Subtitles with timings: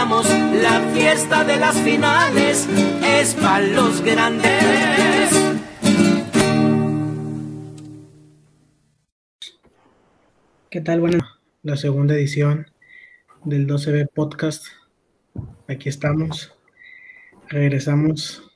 [0.00, 2.66] La fiesta de las finales
[3.04, 5.30] es para los grandes.
[10.70, 11.00] ¿Qué tal?
[11.00, 11.18] Bueno,
[11.62, 12.68] la segunda edición
[13.44, 14.68] del 12B Podcast.
[15.68, 16.54] Aquí estamos.
[17.50, 18.50] Regresamos.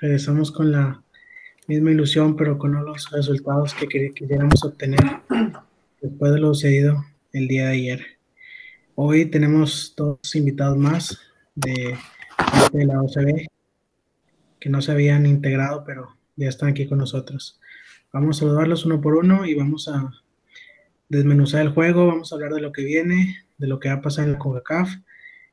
[0.00, 1.00] Regresamos con la
[1.68, 4.98] misma ilusión, pero con los resultados que queríamos obtener
[6.00, 8.21] después de lo sucedido el día de ayer.
[8.94, 11.18] Hoy tenemos dos invitados más
[11.54, 11.96] de,
[12.72, 13.46] de la OCB
[14.60, 17.58] que no se habían integrado, pero ya están aquí con nosotros.
[18.12, 20.12] Vamos a saludarlos uno por uno y vamos a
[21.08, 24.02] desmenuzar el juego, vamos a hablar de lo que viene, de lo que va a
[24.02, 24.90] pasar en la CONCACAF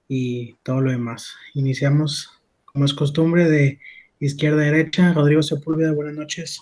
[0.10, 1.34] y todo lo demás.
[1.54, 3.80] Iniciamos, como es costumbre, de
[4.20, 5.14] izquierda a derecha.
[5.14, 6.60] Rodrigo Sepúlveda, buenas noches.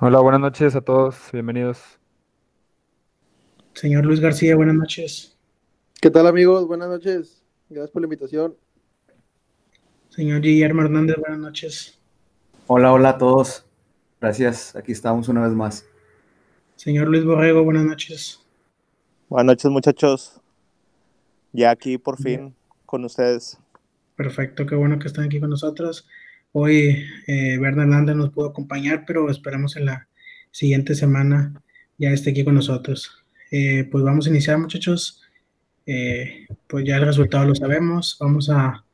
[0.00, 2.00] Hola, buenas noches a todos, bienvenidos.
[3.74, 5.33] Señor Luis García, buenas noches.
[6.04, 6.66] ¿Qué tal amigos?
[6.66, 7.42] Buenas noches.
[7.70, 8.54] Gracias por la invitación.
[10.10, 11.98] Señor Guillermo Hernández, buenas noches.
[12.66, 13.64] Hola, hola a todos.
[14.20, 15.86] Gracias, aquí estamos una vez más.
[16.76, 18.38] Señor Luis Borrego, buenas noches.
[19.30, 20.40] Buenas noches muchachos.
[21.52, 23.58] Ya aquí por fin con ustedes.
[24.14, 26.06] Perfecto, qué bueno que están aquí con nosotros.
[26.52, 30.06] Hoy eh, Hernández nos pudo acompañar, pero esperamos en la
[30.50, 31.62] siguiente semana
[31.96, 33.24] ya esté aquí con nosotros.
[33.50, 35.23] Eh, pues vamos a iniciar, muchachos.
[35.86, 38.16] Eh, pues ya el resultado lo sabemos.
[38.20, 38.84] Vamos a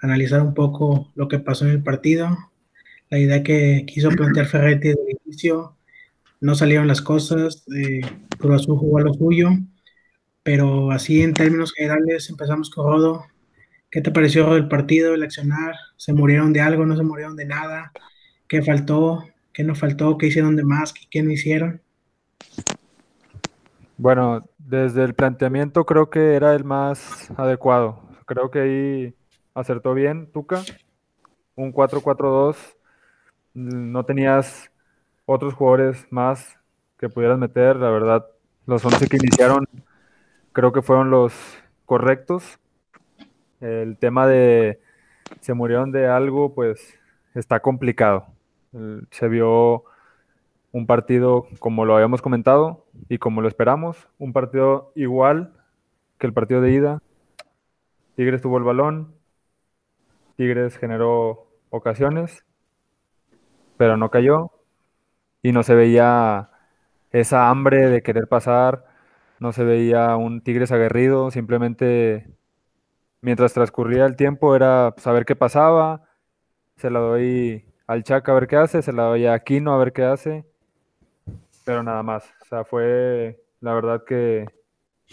[0.00, 2.36] analizar un poco lo que pasó en el partido.
[3.10, 5.76] La idea que quiso plantear Ferretti desde el inicio
[6.40, 7.64] no salieron las cosas.
[7.74, 8.00] Eh,
[8.38, 9.50] Cruz Azul jugó a lo suyo.
[10.42, 13.26] Pero así en términos generales empezamos con Rodo.
[13.90, 15.74] ¿Qué te pareció el partido, el accionar?
[15.96, 16.86] ¿Se murieron de algo?
[16.86, 17.92] ¿No se murieron de nada?
[18.48, 19.24] ¿Qué faltó?
[19.52, 20.18] ¿Qué no faltó?
[20.18, 20.94] ¿Qué hicieron de más?
[21.10, 21.82] ¿Qué no hicieron?
[24.00, 28.00] Bueno, desde el planteamiento creo que era el más adecuado.
[28.26, 29.14] Creo que ahí
[29.54, 30.62] acertó bien Tuca.
[31.56, 32.76] Un 4-4-2.
[33.54, 34.70] No tenías
[35.26, 36.60] otros jugadores más
[36.96, 37.74] que pudieras meter.
[37.74, 38.24] La verdad,
[38.66, 39.66] los 11 que iniciaron
[40.52, 41.34] creo que fueron los
[41.84, 42.60] correctos.
[43.60, 44.80] El tema de
[45.40, 46.94] se murieron de algo, pues
[47.34, 48.26] está complicado.
[49.10, 49.82] Se vio
[50.78, 55.52] un partido como lo habíamos comentado y como lo esperamos, un partido igual
[56.18, 57.02] que el partido de ida.
[58.14, 59.14] Tigres tuvo el balón,
[60.36, 62.44] Tigres generó ocasiones,
[63.76, 64.52] pero no cayó
[65.42, 66.50] y no se veía
[67.10, 68.84] esa hambre de querer pasar,
[69.40, 72.30] no se veía un Tigres aguerrido, simplemente
[73.20, 76.04] mientras transcurría el tiempo era saber qué pasaba,
[76.76, 79.78] se la doy al Chaca a ver qué hace, se la doy a Aquino a
[79.78, 80.47] ver qué hace
[81.68, 82.24] pero nada más.
[82.40, 84.46] O sea, fue la verdad que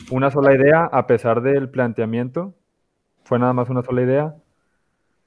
[0.10, 2.56] una sola idea, a pesar del planteamiento,
[3.26, 4.36] fue nada más una sola idea.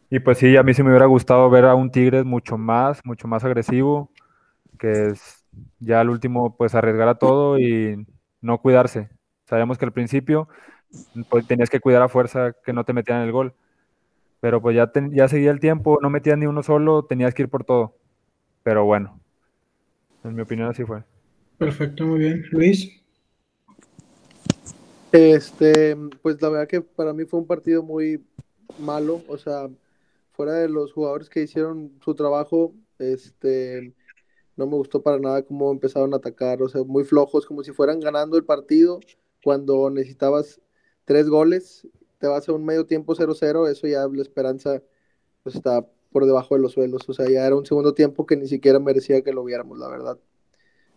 [0.09, 3.05] Y pues sí, a mí sí me hubiera gustado ver a un Tigres mucho más,
[3.05, 4.11] mucho más agresivo,
[4.79, 5.45] que es
[5.81, 8.07] ya al último pues arriesgar a todo y
[8.41, 9.11] no cuidarse.
[9.45, 10.49] Sabíamos que al principio
[11.29, 13.53] pues, tenías que cuidar a fuerza que no te metieran el gol.
[14.41, 17.51] Pero pues ya, ya seguía el tiempo, no metías ni uno solo, tenías que ir
[17.51, 17.97] por todo.
[18.63, 19.21] Pero bueno,
[20.25, 21.03] en mi opinión así fue.
[21.59, 22.45] Perfecto, muy bien.
[22.53, 22.89] Luis.
[25.11, 28.25] Este, pues la verdad que para mí fue un partido muy
[28.79, 29.69] malo, o sea,
[30.33, 33.95] fuera de los jugadores que hicieron su trabajo, este,
[34.57, 37.73] no me gustó para nada cómo empezaron a atacar, o sea, muy flojos, como si
[37.73, 39.01] fueran ganando el partido
[39.43, 40.61] cuando necesitabas
[41.05, 41.89] tres goles,
[42.19, 44.83] te vas a un medio tiempo 0-0, eso ya la esperanza
[45.45, 48.47] está por debajo de los suelos, o sea, ya era un segundo tiempo que ni
[48.47, 50.19] siquiera merecía que lo viéramos, la verdad.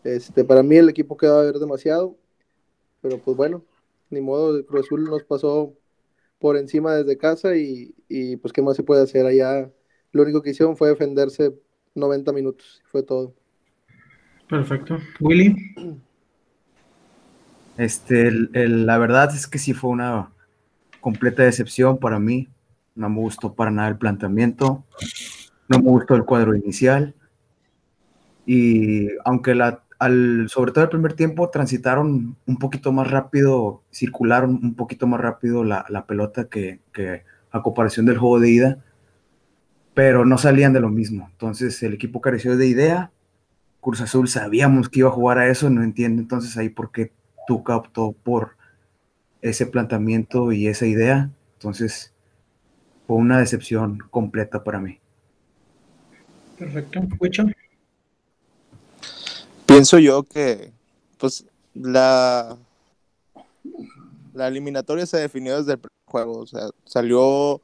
[0.04, 2.18] Este, para mí el equipo quedó a ver demasiado,
[3.02, 3.64] pero pues bueno,
[4.10, 5.74] ni modo, el Cruz Azul nos pasó
[6.40, 7.94] por encima desde casa y,
[8.42, 9.72] pues qué más se puede hacer allá.
[10.12, 11.54] Lo único que hicieron fue defenderse
[11.96, 13.34] 90 minutos, fue todo.
[14.50, 14.98] Perfecto.
[15.20, 15.56] Willy.
[17.78, 20.32] Este, la verdad es que sí fue una
[21.00, 22.48] completa decepción para mí.
[22.94, 24.84] No me gustó para nada el planteamiento.
[25.68, 27.16] No me gustó el cuadro inicial.
[28.46, 29.84] Y aunque la
[30.48, 35.64] sobre todo el primer tiempo, transitaron un poquito más rápido, circularon un poquito más rápido
[35.64, 36.80] la, pelota que,
[37.52, 38.84] a comparación del juego de ida,
[39.94, 41.28] pero no salían de lo mismo.
[41.32, 43.12] Entonces el equipo careció de idea.
[43.80, 47.12] Cruz Azul sabíamos que iba a jugar a eso, no entiendo entonces ahí por qué
[47.46, 48.56] Tuca optó por
[49.42, 51.30] ese planteamiento y esa idea.
[51.54, 52.14] Entonces
[53.06, 55.00] fue una decepción completa para mí.
[56.58, 57.02] Perfecto.
[57.20, 57.46] Huicho.
[59.72, 60.74] Pienso yo que,
[61.18, 62.58] pues, la,
[64.34, 66.40] la eliminatoria se definió desde el juego.
[66.40, 67.62] O sea, salió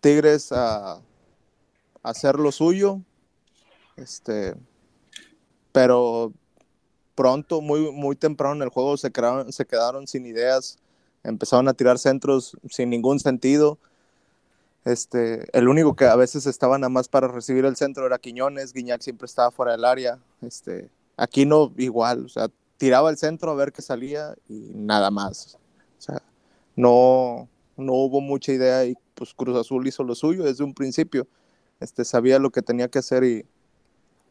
[0.00, 1.00] Tigres a,
[2.02, 3.00] hacer lo suyo.
[3.96, 4.56] Este,
[5.70, 6.32] pero
[7.14, 10.78] pronto, muy, muy temprano en el juego, se, quedaron, se quedaron sin ideas,
[11.22, 13.78] empezaron a tirar centros sin ningún sentido.
[14.84, 18.72] Este, el único que a veces estaba nada más para recibir el centro era Quiñones,
[18.72, 20.18] Guiñac siempre estaba fuera del área.
[20.42, 20.90] Este,
[21.20, 25.58] aquí no, igual, o sea, tiraba el centro a ver qué salía y nada más.
[25.98, 26.22] O sea,
[26.76, 31.28] no, no hubo mucha idea y pues Cruz Azul hizo lo suyo desde un principio.
[31.78, 33.44] Este, sabía lo que tenía que hacer y,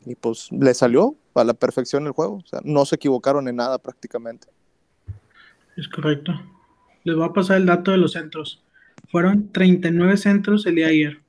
[0.06, 2.38] y pues le salió a la perfección el juego.
[2.38, 4.48] O sea, no se equivocaron en nada prácticamente.
[5.78, 6.34] Es correcto.
[7.04, 8.64] Les voy a pasar el dato de los centros.
[9.12, 11.22] Fueron 39 centros el día de ayer.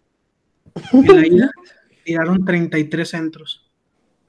[0.93, 1.51] En la ida
[2.05, 3.70] tiraron 33 centros.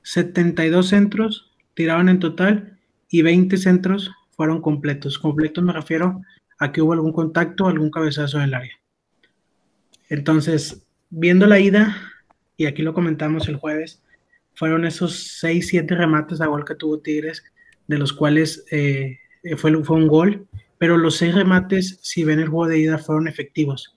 [0.03, 2.77] 72 centros tiraron en total
[3.09, 5.19] y 20 centros fueron completos.
[5.19, 6.21] Completos me refiero
[6.59, 8.74] a que hubo algún contacto, algún cabezazo en el área.
[10.09, 11.95] Entonces, viendo la ida,
[12.57, 14.03] y aquí lo comentamos el jueves,
[14.53, 17.44] fueron esos 6, 7 remates a gol que tuvo Tigres,
[17.88, 19.19] de los cuales eh,
[19.57, 23.95] fue, un gol, pero los 6 remates, si ven el juego de ida, fueron efectivos.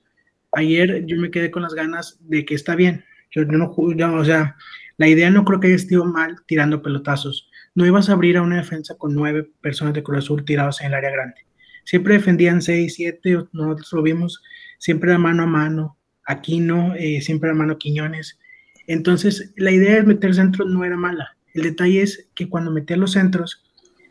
[0.52, 3.04] Ayer yo me quedé con las ganas de que está bien.
[3.30, 4.56] Yo no, yo, o sea,
[4.96, 7.48] la idea no creo que haya estado mal tirando pelotazos.
[7.74, 10.88] No ibas a abrir a una defensa con nueve personas de Cruz Azul tirados en
[10.88, 11.46] el área grande.
[11.84, 14.42] Siempre defendían seis, siete, nosotros lo vimos,
[14.78, 15.98] siempre era mano a mano.
[16.26, 18.38] Aquino, eh, siempre era mano Quiñones.
[18.86, 21.36] Entonces, la idea de meter centros no era mala.
[21.52, 23.62] El detalle es que cuando metía los centros,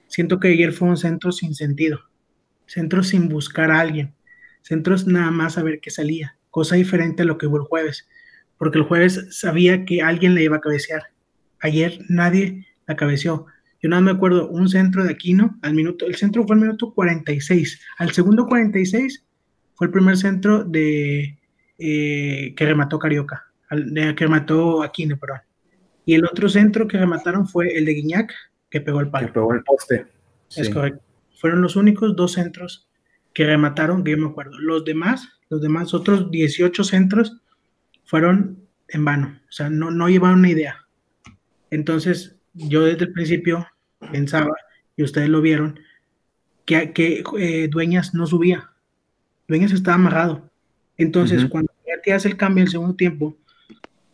[0.07, 2.01] siento que ayer fue un centro sin sentido.
[2.67, 4.13] Centros sin buscar a alguien.
[4.61, 6.37] Centros nada más a ver qué salía.
[6.49, 8.07] Cosa diferente a lo que hubo el jueves.
[8.57, 11.03] Porque el jueves sabía que alguien le iba a cabecear.
[11.59, 13.45] Ayer nadie la cabeció.
[13.81, 16.93] Yo nada me acuerdo un centro de Aquino al minuto, el centro fue al minuto
[16.93, 17.81] 46.
[17.97, 19.25] Al segundo 46
[19.75, 21.37] fue el primer centro de
[21.77, 25.39] eh, que remató Carioca de, que mató Aquino, perdón.
[26.05, 28.33] Y el otro centro que remataron fue el de Guiñac,
[28.69, 29.27] que pegó el palo.
[29.27, 30.05] Que pegó el poste.
[30.55, 31.01] Es correcto.
[31.35, 32.87] Fueron los únicos dos centros
[33.33, 34.57] que remataron, que yo me acuerdo.
[34.59, 37.41] Los demás, los demás otros 18 centros
[38.05, 39.39] fueron en vano.
[39.49, 40.85] O sea, no, no llevaron una idea.
[41.69, 43.67] Entonces, yo desde el principio
[44.11, 44.53] pensaba,
[44.95, 45.79] y ustedes lo vieron,
[46.65, 48.71] que, que eh, Dueñas no subía.
[49.47, 50.49] Dueñas estaba amarrado.
[50.97, 53.35] Entonces, cuando ya te hace el cambio en el segundo tiempo,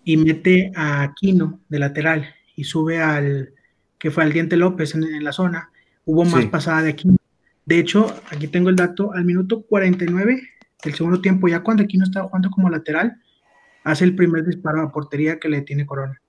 [0.04, 3.54] y mete a Aquino de lateral y sube al
[4.00, 5.70] que fue al Diente López en, la zona,
[6.06, 7.18] hubo más pasada de Aquino.
[7.66, 10.42] De hecho, aquí tengo el dato, al minuto 49
[10.84, 13.22] del segundo tiempo, ya cuando Aquino estaba jugando como lateral,
[13.84, 16.22] hace el primer disparo a portería que le tiene Corona.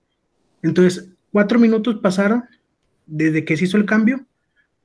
[0.61, 2.43] Entonces, cuatro minutos pasaron
[3.05, 4.25] desde que se hizo el cambio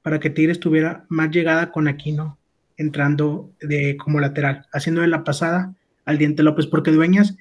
[0.02, 2.38] para que Tigres tuviera más llegada con Aquino
[2.76, 5.74] entrando de, como lateral, haciendo la pasada
[6.04, 7.36] al Diente López, porque Dueñas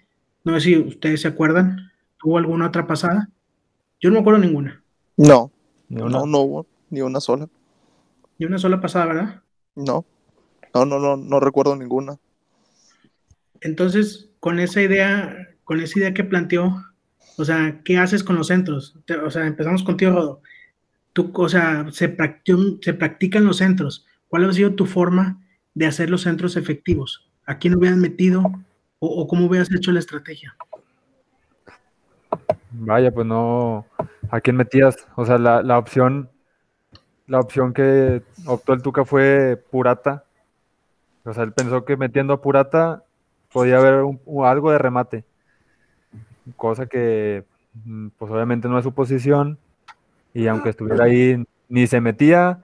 [0.45, 1.91] no sé si ustedes se acuerdan.
[2.19, 3.29] ¿Tuvo alguna otra pasada?
[3.99, 4.81] Yo no me acuerdo ninguna.
[5.17, 5.51] No,
[5.89, 7.49] no, no hubo ni una sola.
[8.37, 9.41] Ni una sola pasada, ¿verdad?
[9.75, 10.05] No,
[10.73, 12.17] no, no, no, no recuerdo ninguna.
[13.59, 16.79] Entonces, con esa idea, con esa idea que planteó,
[17.35, 18.95] o sea, ¿qué haces con los centros?
[19.25, 20.41] O sea, empezamos contigo, Rodo.
[21.13, 22.15] Tú, o sea, se,
[22.81, 24.05] se practican los centros.
[24.27, 25.41] ¿Cuál ha sido tu forma
[25.73, 27.27] de hacer los centros efectivos?
[27.47, 28.43] ¿A quién hubieras metido?
[28.99, 30.55] o, cómo hubieras hecho la estrategia?
[32.69, 33.87] Vaya, pues no.
[34.29, 35.07] ¿A quién metías?
[35.15, 36.29] O sea, la, opción.
[37.25, 40.25] La opción que optó el Tuca fue Purata.
[41.23, 43.04] O sea, él pensó que metiendo a Purata
[43.55, 44.03] podía haber
[44.43, 45.23] algo de remate.
[46.57, 47.45] Cosa que,
[47.85, 49.57] mm, pues obviamente no es su posición.
[50.33, 52.59] Y aunque estuviera ahí, ni se metía,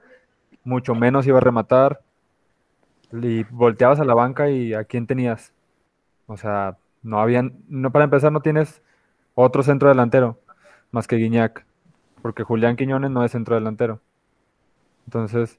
[0.65, 2.01] mucho menos iba a rematar.
[3.13, 5.53] Y volteabas a la banca y ¿a quién tenías?
[6.27, 8.81] O sea, no habían, no para empezar no tienes
[9.33, 10.39] otro centro delantero
[10.91, 11.65] más que Guiñac,
[12.21, 14.01] porque Julián Quiñones no es centro delantero.
[15.05, 15.57] Entonces,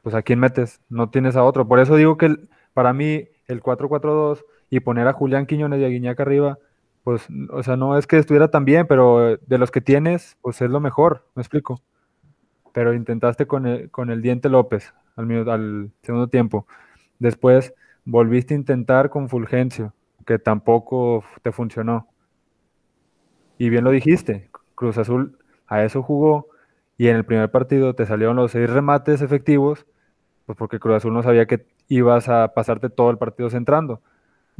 [0.00, 0.80] pues a quién metes?
[0.88, 1.68] No tienes a otro.
[1.68, 2.38] Por eso digo que
[2.72, 6.58] para mí el 4-4-2 y poner a Julián Quiñones y a Guiñac arriba,
[7.04, 10.62] pues, o sea, no es que estuviera tan bien, pero de los que tienes, pues
[10.62, 11.82] es lo mejor, me explico.
[12.72, 16.66] Pero intentaste con el, con el Diente López al, al segundo tiempo.
[17.18, 17.74] Después
[18.06, 19.92] volviste a intentar con Fulgencio
[20.24, 22.08] que tampoco te funcionó.
[23.58, 25.36] Y bien lo dijiste, Cruz Azul
[25.66, 26.48] a eso jugó
[26.96, 29.84] y en el primer partido te salieron los seis remates efectivos,
[30.46, 34.00] pues porque Cruz Azul no sabía que ibas a pasarte todo el partido centrando.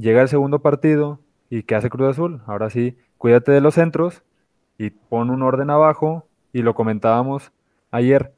[0.02, 2.42] Llega el segundo partido y ¿qué hace Cruz Azul?
[2.46, 4.24] Ahora sí, cuídate de los centros
[4.76, 7.52] y pon un orden abajo y lo comentábamos
[7.92, 8.34] ayer.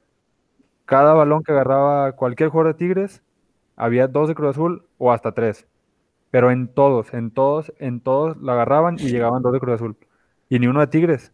[0.85, 3.23] Cada balón que agarraba cualquier jugador de Tigres
[3.77, 5.67] había dos de Cruz Azul o hasta tres.
[6.31, 9.97] Pero en todos, en todos, en todos la agarraban y llegaban dos de Cruz Azul.
[10.51, 11.33] Y ni uno de Tigres.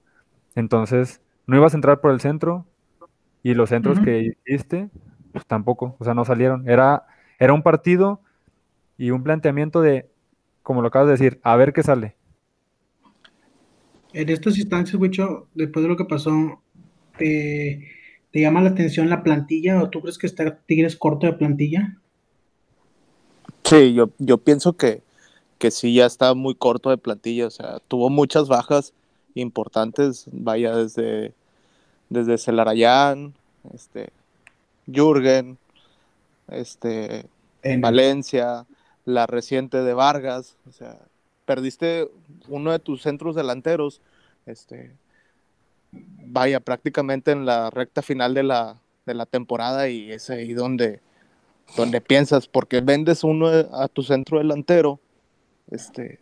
[0.55, 2.67] Entonces, no ibas a entrar por el centro
[3.43, 4.91] y los centros que hiciste,
[5.33, 6.69] pues tampoco, o sea, no salieron.
[6.69, 7.05] Era,
[7.41, 8.21] era un partido
[8.97, 10.10] y un planteamiento de,
[10.71, 12.15] como lo acabas de decir, a ver qué sale.
[14.12, 16.62] En estas instancias, Wicho, después de lo que pasó,
[17.19, 17.89] ¿te,
[18.31, 21.99] te llama la atención la plantilla o tú crees que está Tigres corto de plantilla?
[23.65, 25.03] Sí, yo, yo pienso que,
[25.59, 27.49] que sí, ya está muy corto de plantilla.
[27.49, 28.93] O sea, tuvo muchas bajas
[29.35, 31.33] importantes, vaya, desde,
[32.11, 33.35] desde Celarayán,
[33.75, 34.11] este,
[34.87, 35.59] Jürgen,
[36.47, 37.27] este,
[37.65, 38.67] En- Valencia,
[39.04, 40.99] la reciente de Vargas, o sea,
[41.45, 42.09] perdiste
[42.49, 44.00] uno de tus centros delanteros,
[44.47, 44.92] este,
[45.92, 51.00] vaya, prácticamente en la recta final de la, de la temporada y es ahí donde,
[51.76, 55.00] donde piensas, porque vendes uno a tu centro delantero,
[55.71, 56.21] este,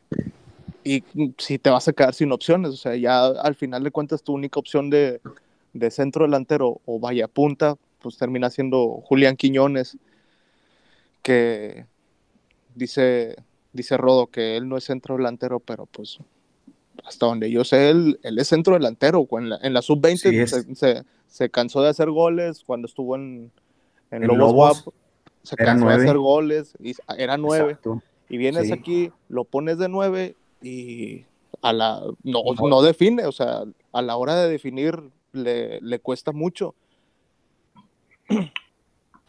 [0.84, 1.04] y
[1.36, 4.32] si te vas a quedar sin opciones, o sea, ya al final de cuentas tu
[4.32, 5.20] única opción de,
[5.72, 9.98] de centro delantero o vaya punta, pues termina siendo Julián Quiñones,
[11.22, 11.86] que
[12.78, 13.36] dice,
[13.72, 16.18] dice Rodo que él no es centro delantero, pero pues
[17.04, 19.26] hasta donde yo sé, él, él es centro delantero.
[19.32, 23.14] En la, en la sub-20 Sí, se, se- se cansó de hacer goles cuando estuvo
[23.16, 23.50] en,
[24.10, 24.94] en En Lobos, Lobos, Guap,
[25.42, 26.02] se cansó nueve.
[26.02, 27.72] de hacer goles, y era nueve.
[27.72, 28.02] Exacto.
[28.30, 28.72] Y vienes Sí.
[28.72, 31.24] aquí, lo pones de nueve y
[31.62, 32.68] a la no, No.
[32.68, 35.00] no define, o sea, a la hora de definir
[35.32, 36.74] le, le cuesta mucho.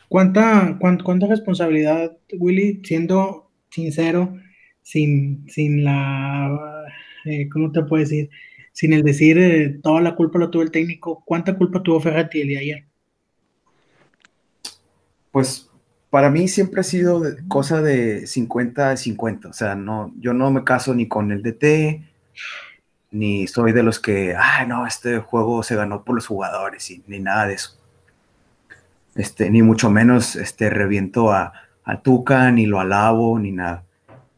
[0.09, 4.35] ¿Cuánta, cuán- cuánta responsabilidad, Willy, siendo sincero,
[4.81, 6.85] sin, sin la,
[7.25, 8.29] eh, ¿cómo te puedo decir?
[8.73, 12.41] Sin el decir eh, toda la culpa lo tuvo el técnico, ¿cuánta culpa tuvo Ferretti
[12.41, 12.85] el día ayer?
[15.31, 15.69] Pues
[16.09, 19.49] para mí siempre ha sido cosa de 50 a 50.
[19.49, 22.03] O sea, no, yo no me caso ni con el DT,
[23.11, 27.03] ni soy de los que, ah, no, este juego se ganó por los jugadores, y,
[27.07, 27.78] ni nada de eso.
[29.15, 33.83] Este, ni mucho menos este, reviento a, a Tuca, ni lo alabo, ni nada.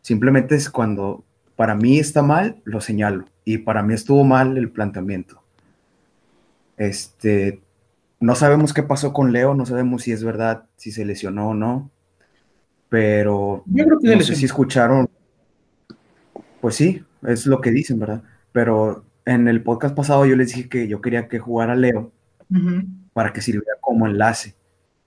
[0.01, 1.23] Simplemente es cuando
[1.55, 3.25] para mí está mal, lo señalo.
[3.45, 5.41] Y para mí estuvo mal el planteamiento.
[6.77, 7.61] Este,
[8.19, 11.53] no sabemos qué pasó con Leo, no sabemos si es verdad, si se lesionó o
[11.53, 11.91] no.
[12.89, 15.09] Pero Yo creo que se no sé si escucharon.
[16.59, 18.23] Pues sí, es lo que dicen, ¿verdad?
[18.51, 22.11] Pero en el podcast pasado yo les dije que yo quería que jugara Leo
[23.13, 24.55] para que sirviera como enlace.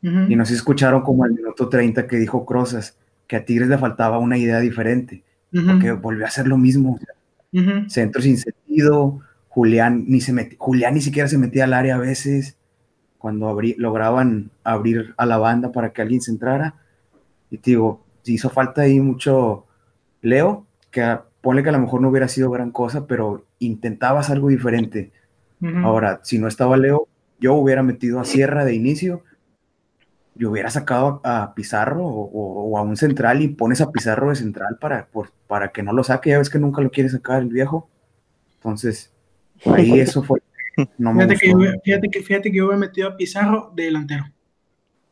[0.05, 0.31] Ujú.
[0.31, 2.97] Y no sé si escucharon como el minuto 30 que dijo Crozas,
[3.27, 6.99] que a Tigres le faltaba una idea diferente, Ujú, porque volvió a hacer lo mismo.
[7.53, 7.89] ujú.
[7.89, 11.99] Centro sin sentido, Julián ni, se meti- Julián ni siquiera se metía al área a
[11.99, 12.57] veces,
[13.19, 16.75] cuando abrí- lograban abrir a la banda para que alguien se entrara.
[17.51, 19.65] Y te digo, hizo falta ahí mucho
[20.21, 24.49] Leo, que ponle que a lo mejor no hubiera sido gran cosa, pero intentabas algo
[24.49, 25.13] diferente.
[25.63, 25.79] Ujú.
[25.79, 27.07] Ahora, si no estaba Leo,
[27.41, 29.23] yo hubiera metido a Sierra de inicio,
[30.35, 34.79] yo hubiera sacado a Pizarro o, a un central y pones a Pizarro de central
[34.81, 37.49] para, por- para que no lo saque, ya ves que nunca lo quiere sacar el
[37.49, 37.89] viejo.
[38.57, 39.13] Entonces,
[39.67, 40.41] ahí eso fue.
[40.99, 43.85] No me Fíjate que, yo, fíjate, que, fíjate que yo hubiera metido a Pizarro de
[43.85, 44.25] delantero,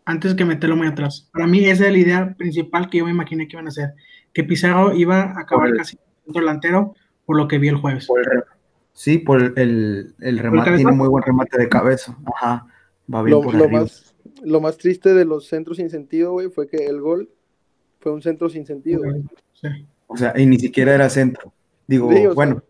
[0.05, 1.29] antes que meterlo muy atrás.
[1.33, 3.95] Para mí esa es la idea principal que yo me imaginé que iban a hacer,
[4.33, 8.07] que Pizarro iba a acabar el- casi delantero por lo que vi el jueves.
[8.07, 8.45] Por el re-
[8.93, 12.17] sí, por el, el, el remate, tiene muy buen remate de cabeza.
[12.35, 12.67] Ajá,
[13.13, 13.81] va bien Lo, por lo arriba.
[13.83, 14.12] más,
[14.45, 17.31] lo más triste de los centros sin sentido, güey, fue que el gol
[18.01, 19.01] fue un centro sin sentido.
[19.03, 19.23] güey.
[19.53, 19.69] Sí.
[20.07, 21.53] O sea, y ni siquiera era centro.
[21.87, 22.63] Digo, Sí, o sea, bueno,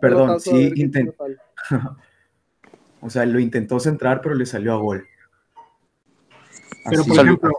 [0.00, 1.40] Perdón, sí ver qué intent- tal.
[3.00, 5.06] o sea, lo intentó centrar, pero le salió a gol.
[6.88, 7.50] Pero Así por ejemplo,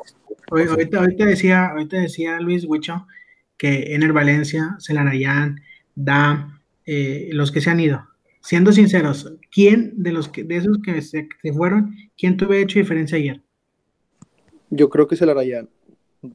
[0.52, 3.08] hoy- ahorita, ahorita decía, ahorita decía Luis Huicho
[3.58, 5.60] que Ener Valencia, Celarayán,
[5.96, 8.08] Dam, eh, los que se han ido.
[8.42, 12.80] Siendo sinceros, ¿quién de los que, de esos que se, se fueron, quién tuve hecho
[12.80, 13.42] diferencia ayer?
[14.70, 15.34] Yo creo que se la.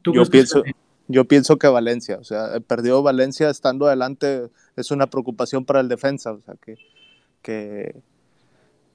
[0.02, 0.62] ¿Tú Yo pienso,
[1.08, 5.88] yo pienso que Valencia, o sea, perdió Valencia estando adelante, es una preocupación para el
[5.88, 6.76] defensa, o sea, que,
[7.42, 7.94] que,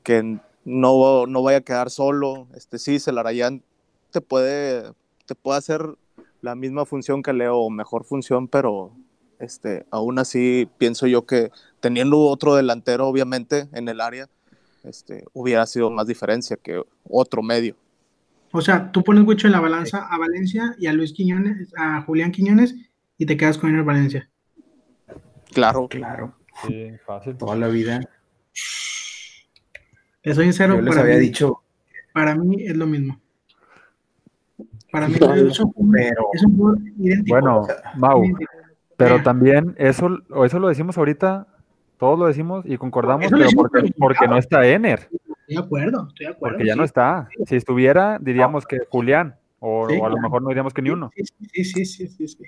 [0.04, 2.48] que no, no vaya a quedar solo.
[2.56, 3.64] Este sí, Celarayán
[4.12, 4.92] te puede,
[5.26, 5.96] te puede hacer
[6.42, 8.92] la misma función que Leo, o mejor función, pero
[9.40, 14.30] este, aún así pienso yo que teniendo otro delantero, obviamente, en el área,
[14.84, 17.76] este, hubiera sido más diferencia que otro medio.
[18.52, 22.02] O sea, tú pones Huicho en la balanza a Valencia y a Luis Quiñones, a
[22.02, 22.76] Julián Quiñones
[23.18, 24.30] y te quedas con Ener Valencia.
[25.54, 26.34] Claro, Claro,
[26.66, 27.36] Sí, fácil.
[27.38, 28.00] toda la vida.
[30.24, 31.62] Les soy sincero, Yo les para había mí, dicho,
[32.14, 33.20] para mí es lo mismo.
[34.92, 37.36] Para mí No, es un, pero- es un jugador idéntico.
[37.36, 38.52] Bueno, Mau, Idéntico.
[38.98, 41.48] pero Eh, también eso, o eso lo decimos ahorita,
[41.98, 45.10] todos lo decimos y concordamos, Eso pero porque, pero- porque no está Ener,
[45.48, 46.58] Estoy de acuerdo, estoy de acuerdo.
[46.58, 47.30] porque ya no está.
[47.46, 50.90] Si estuviera, diríamos que Julián, o, Sí, o a lo mejor no diríamos que ni
[50.90, 51.10] uno.
[51.16, 51.24] Sí,
[51.54, 52.44] sí, sí, sí, sí, sí.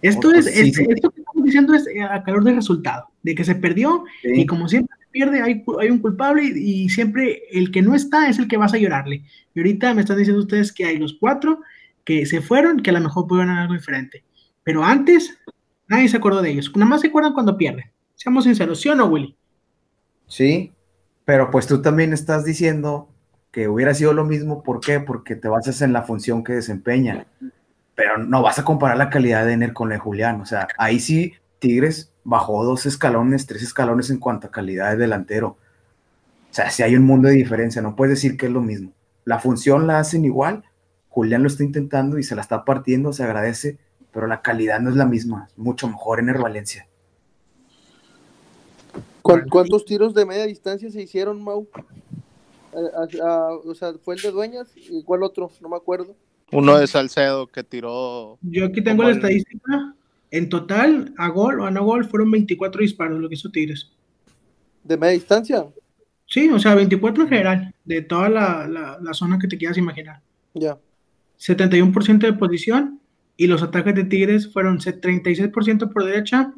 [0.00, 0.86] Esto es, sí, es- sí.
[0.88, 4.46] esto que estamos diciendo es eh, a calor de resultado, de que se perdió y
[4.46, 8.38] como siempre se pierde, hay, un culpable y, y siempre el que no está es
[8.38, 9.24] el que vas a llorarle.
[9.54, 11.60] Y ahorita me están diciendo ustedes que hay los cuatro
[12.04, 14.22] que se fueron, que a lo mejor pudieron hacer algo diferente.
[14.62, 15.38] Pero antes,
[15.88, 16.70] nadie se acordó de ellos.
[16.76, 17.86] Nada más se acuerdan cuando pierden.
[18.14, 19.34] Seamos sinceros, ¿sí o no, Willy?
[20.26, 20.73] Sí,
[21.24, 23.08] pero pues tú también estás diciendo
[23.50, 24.62] que hubiera sido lo mismo.
[24.62, 25.00] ¿Por qué?
[25.00, 27.26] Porque te basas en la función que desempeña.
[27.94, 30.40] Pero no vas a comparar la calidad de Ener con la de Julián.
[30.40, 34.96] O sea, ahí sí Tigres bajó dos escalones, tres escalones en cuanto a calidad de
[34.96, 35.48] delantero.
[35.48, 38.92] O sea, si hay un mundo de diferencia, no puedes decir que es lo mismo.
[39.24, 40.64] La función la hacen igual,
[41.08, 43.78] Julián lo está intentando y se la está partiendo, se agradece,
[44.12, 46.86] pero la calidad no es la misma, mucho mejor Ener Valencia.
[49.24, 51.66] ¿Cuán- ¿Cuántos tiros de media distancia se hicieron, Mau?
[52.74, 56.14] A- a- a- o sea, fue el de Dueñas y cuál otro, no me acuerdo.
[56.52, 58.38] Uno de Salcedo que tiró.
[58.42, 59.94] Yo aquí tengo la el- estadística.
[60.30, 63.90] En total, a gol o a no gol, fueron 24 disparos lo que hizo Tigres.
[64.82, 65.64] ¿De media distancia?
[66.26, 69.78] Sí, o sea, 24 en general, de toda la, la- la zona que te quieras
[69.78, 70.20] imaginar.
[70.52, 70.76] Ya.
[71.38, 73.00] 71% de posición
[73.36, 76.52] y los ataques de Tigres fueron se- 36% por derecha,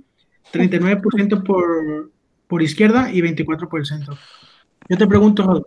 [0.52, 2.10] 39% por,
[2.46, 4.16] por izquierda y 24% por el centro.
[4.88, 5.66] Yo te pregunto,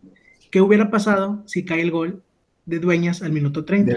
[0.52, 2.24] ¿qué hubiera pasado si cae el gol
[2.66, 3.96] de Dueñas al minuto 30?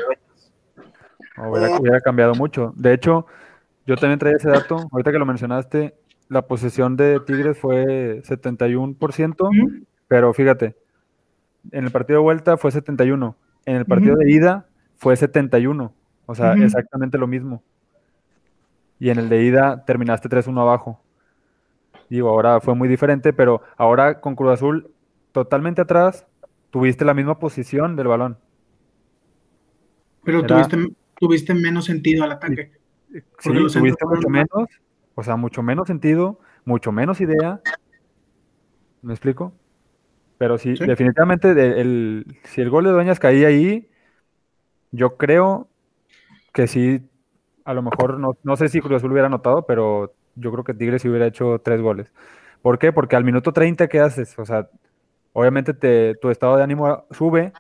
[1.37, 2.73] Hubiera, hubiera cambiado mucho.
[2.77, 3.27] De hecho,
[3.87, 4.89] yo también traía ese dato.
[4.91, 5.95] Ahorita que lo mencionaste,
[6.29, 9.87] la posesión de Tigres fue 71%, Ujú.
[10.09, 10.77] pero fíjate,
[11.71, 15.93] en el partido de vuelta fue 71, en el partido de ida fue 71,
[16.27, 17.63] o sea, exactamente lo mismo.
[18.99, 21.02] Y en el de ida terminaste 3-1 abajo.
[22.13, 24.91] Digo, ahora fue muy diferente, pero ahora con Cruz Azul
[25.33, 26.27] totalmente atrás,
[26.69, 28.37] tuviste la misma posición del balón.
[30.23, 32.71] Pero Era- tuviste, tuviste menos sentido al ataque.
[33.39, 34.69] Sí, tuviste mucho menos,
[35.15, 37.63] o sea, mucho menos sentido, mucho menos idea.
[39.01, 39.55] ¿Me explico?
[40.37, 40.85] Pero sí, Sí.
[40.85, 43.89] definitivamente, de- el, si el gol de Dueñas caía ahí,
[44.91, 45.67] yo creo
[46.53, 47.09] que sí,
[47.65, 50.75] a lo mejor, no, no sé si Cruz Azul hubiera anotado, pero yo creo que
[50.75, 52.13] Tigres hubiera hecho tres goles.
[52.63, 52.93] ¿Por qué?
[52.93, 54.39] Porque al minuto 30, ¿qué haces?
[54.39, 54.69] O sea,
[55.33, 57.53] obviamente te, tu estado de ánimo sube,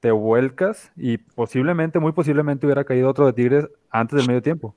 [0.00, 4.74] te vuelcas y posiblemente, muy posiblemente hubiera caído otro de Tigres antes del medio tiempo.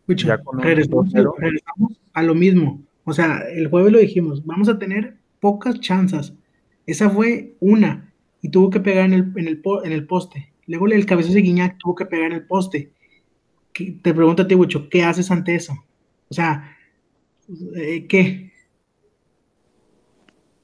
[0.00, 1.34] Escucha, Ya con un regresamos, 2-0.
[1.38, 2.80] regresamos a lo mismo.
[3.04, 6.34] O sea, el jueves lo dijimos, vamos a tener pocas chances.
[6.86, 10.52] Esa fue una y tuvo que pegar en el, en el, en el poste.
[10.66, 12.90] Luego el cabezazo de Guiñac tuvo que pegar en el poste.
[13.74, 15.74] ¿Qué- te pregunto a ti, Bucho, ¿qué haces ante eso?
[16.30, 16.74] O sea,
[17.76, 18.52] eh, ¿qué?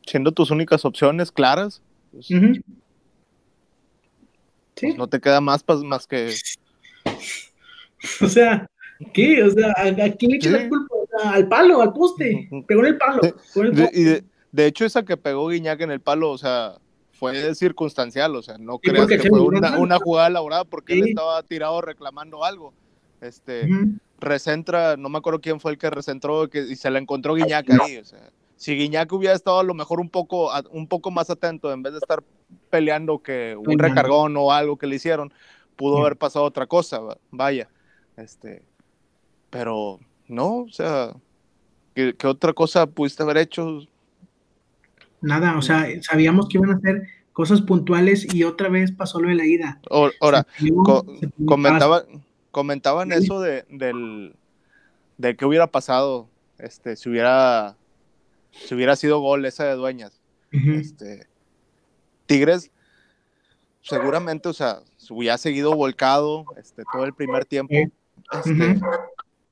[0.06, 2.26] Siendo tus únicas opciones claras, pues.
[4.76, 6.32] Sí, no te queda más, más que.
[8.22, 8.66] o sea,
[9.12, 9.42] ¿qué?
[9.42, 10.94] O sea, ¿a, quién le echa la culpa?
[11.24, 12.48] Al palo, al poste.
[12.66, 13.20] Pegó en el palo.
[13.22, 16.38] En el De, y de, de hecho, esa que pegó Guiñac en el palo, o
[16.38, 16.78] sea,
[17.12, 21.82] fue circunstancial, o sea, no creas que fue una, jugada elaborada porque él estaba tirado
[21.82, 22.72] reclamando algo.
[23.20, 23.68] Este,
[24.18, 27.68] recentra, no me acuerdo quién fue el que recentró que, y se la encontró Guiñac
[27.70, 31.30] ahí, o sea, si Guiñac hubiera estado a lo mejor un poco, un poco más
[31.30, 32.22] atento en vez de estar
[32.68, 35.32] peleando que un recargón o algo que le hicieron,
[35.76, 37.68] pudo haber pasado otra cosa, va- vaya,
[38.16, 38.62] este,
[39.48, 41.14] pero no, o sea,
[41.94, 43.80] ¿qué, qué otra cosa pudiste haber hecho?
[45.22, 47.02] Nada, o sea, sabíamos que iban a hacer
[47.32, 49.80] cosas puntuales y otra vez pasó lo de la ida.
[50.20, 51.46] Ahora, Se perdió, co- se perdió
[52.50, 53.24] comentaban, Sí.
[53.24, 54.34] eso de, del,
[55.18, 57.76] de qué hubiera pasado este, si hubiera
[58.52, 60.20] si hubiera sido gol esa de Dueñas.
[60.50, 61.28] Este,
[62.26, 62.70] Tigres
[63.82, 67.74] seguramente, o sea, se hubiera seguido volcado este, todo el primer tiempo.
[68.32, 68.78] Este.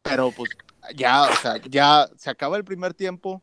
[0.02, 0.50] Pero pues
[0.96, 3.40] ya, o sea, ya se acaba el primer tiempo,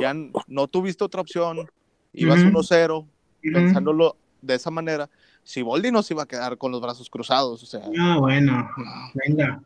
[0.00, 0.14] ya
[0.46, 1.70] no tuviste otra opción,
[2.12, 2.48] ibas Ujú.
[2.50, 3.06] 1-0, Ujú.
[3.42, 5.08] pensándolo de esa manera.
[5.46, 8.68] Si Boldi no se iba a quedar con los brazos cruzados, o sea, Ah, bueno,
[9.14, 9.62] venga.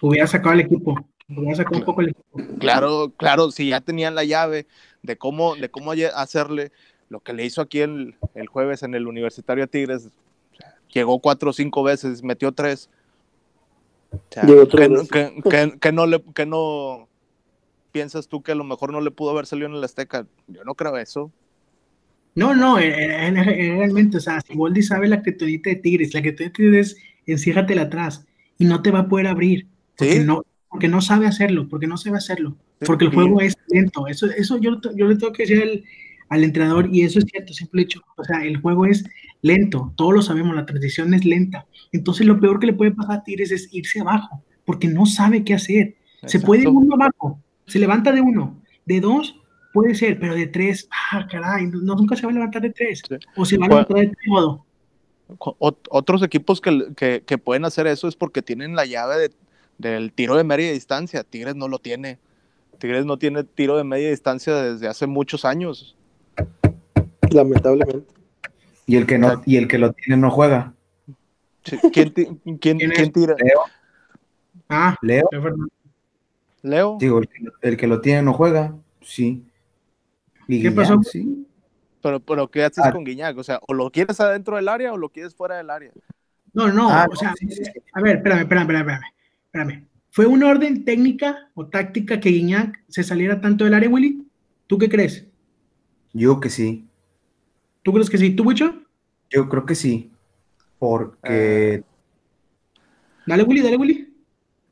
[0.00, 0.94] Hubiera sacado al equipo.
[1.28, 2.40] Hubiera sacado un poco el equipo.
[2.58, 4.66] Claro, claro, si ya tenían la llave
[5.02, 6.72] de cómo, de cómo hacerle
[7.10, 10.08] lo que le hizo aquí el, el jueves en el Universitario de Tigres,
[10.94, 12.88] llegó cuatro o cinco veces, metió tres.
[14.10, 15.10] O sea, Llegó tres que, no- veces.
[15.10, 17.06] que- que- que no le, que no
[17.92, 20.26] piensas tú que a lo mejor no le pudo haber salido en el Azteca.
[20.46, 21.30] Yo no creo eso.
[22.38, 26.14] No, no, eh, eh, eh, realmente, o sea, si Boldi sabe la criptonita de Tigres,
[26.14, 26.96] la criptonita de Tigres,
[27.26, 28.24] enciérratela atrás
[28.58, 29.66] y no te va a poder abrir.
[29.96, 30.24] Porque, Sí.
[30.24, 32.56] no, porque no sabe hacerlo, porque no sabe hacerlo.
[32.86, 34.06] Porque el juego es lento.
[34.06, 35.84] Eso, eso yo, yo le tengo que decir al,
[36.28, 39.04] al entrenador, y eso es cierto, siempre he dicho, o sea, el juego es
[39.42, 41.66] lento, todos lo sabemos, la transición es lenta.
[41.90, 45.42] Entonces lo peor que le puede pasar a Tigres es irse abajo, porque no sabe
[45.42, 45.96] qué hacer.
[46.26, 49.40] Se puede ir uno abajo, se levanta de uno, de dos,
[49.80, 53.02] puede ser, pero de tres, ah, caray, no, nunca se va a levantar de tres,
[53.08, 53.14] Sí.
[53.36, 54.12] o se va a levantar de
[55.38, 59.32] ot- otros equipos que, que- que pueden hacer eso es porque tienen la llave de-
[59.78, 61.22] del tiro de media distancia.
[61.22, 62.18] Tigres no lo tiene.
[62.78, 65.96] Tigres no tiene tiro de media distancia desde hace muchos años.
[67.30, 68.12] Lamentablemente.
[68.86, 70.72] Y el que no, y el que lo tiene no juega.
[71.64, 72.26] Sí, ¿Quién, ti-
[72.60, 72.98] quién- ¿Quién es?
[72.98, 73.34] quién tira?
[73.38, 73.60] Leo,
[74.68, 75.28] Ah, Leo.
[76.62, 76.96] Leo.
[76.98, 79.44] digo, el que, el que lo tiene no juega, sí.
[80.48, 81.02] Y ¿Qué Guiñac, pasó?
[81.02, 81.46] Sí.
[82.02, 82.92] Pero, pero ¿qué haces Ah.
[82.92, 83.36] con Guiñac?
[83.38, 85.92] O sea, o lo quieres adentro del área o lo quieres fuera del área.
[86.54, 87.70] No, no, Ah, o sea, sí, sí, sí.
[87.92, 89.02] a ver, espérame, espérame, espérame, espérame,
[89.52, 89.88] espérame.
[90.10, 94.26] ¿Fue una orden técnica o táctica que Guiñac se saliera tanto del área, Willy?
[94.66, 95.26] ¿Tú qué crees?
[96.12, 96.86] Yo que sí.
[97.82, 98.30] ¿Tú crees que sí?
[98.34, 98.74] ¿Tú, Wicho?
[99.30, 100.10] Yo creo que sí.
[100.78, 101.84] Porque.
[103.26, 104.14] Dale, Willy, dale, Willy.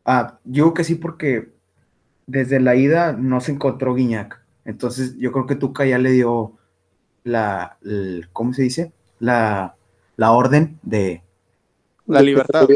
[0.04, 1.50] Ah, yo que sí, porque
[2.26, 4.40] desde la ida no se encontró Guiñac.
[4.66, 6.52] Entonces, yo creo que Tuca ya le dio
[7.24, 7.78] la.
[7.84, 8.92] el- ¿Cómo se dice?
[9.20, 9.76] La,
[10.16, 11.22] la orden de.
[12.06, 12.66] La libertad.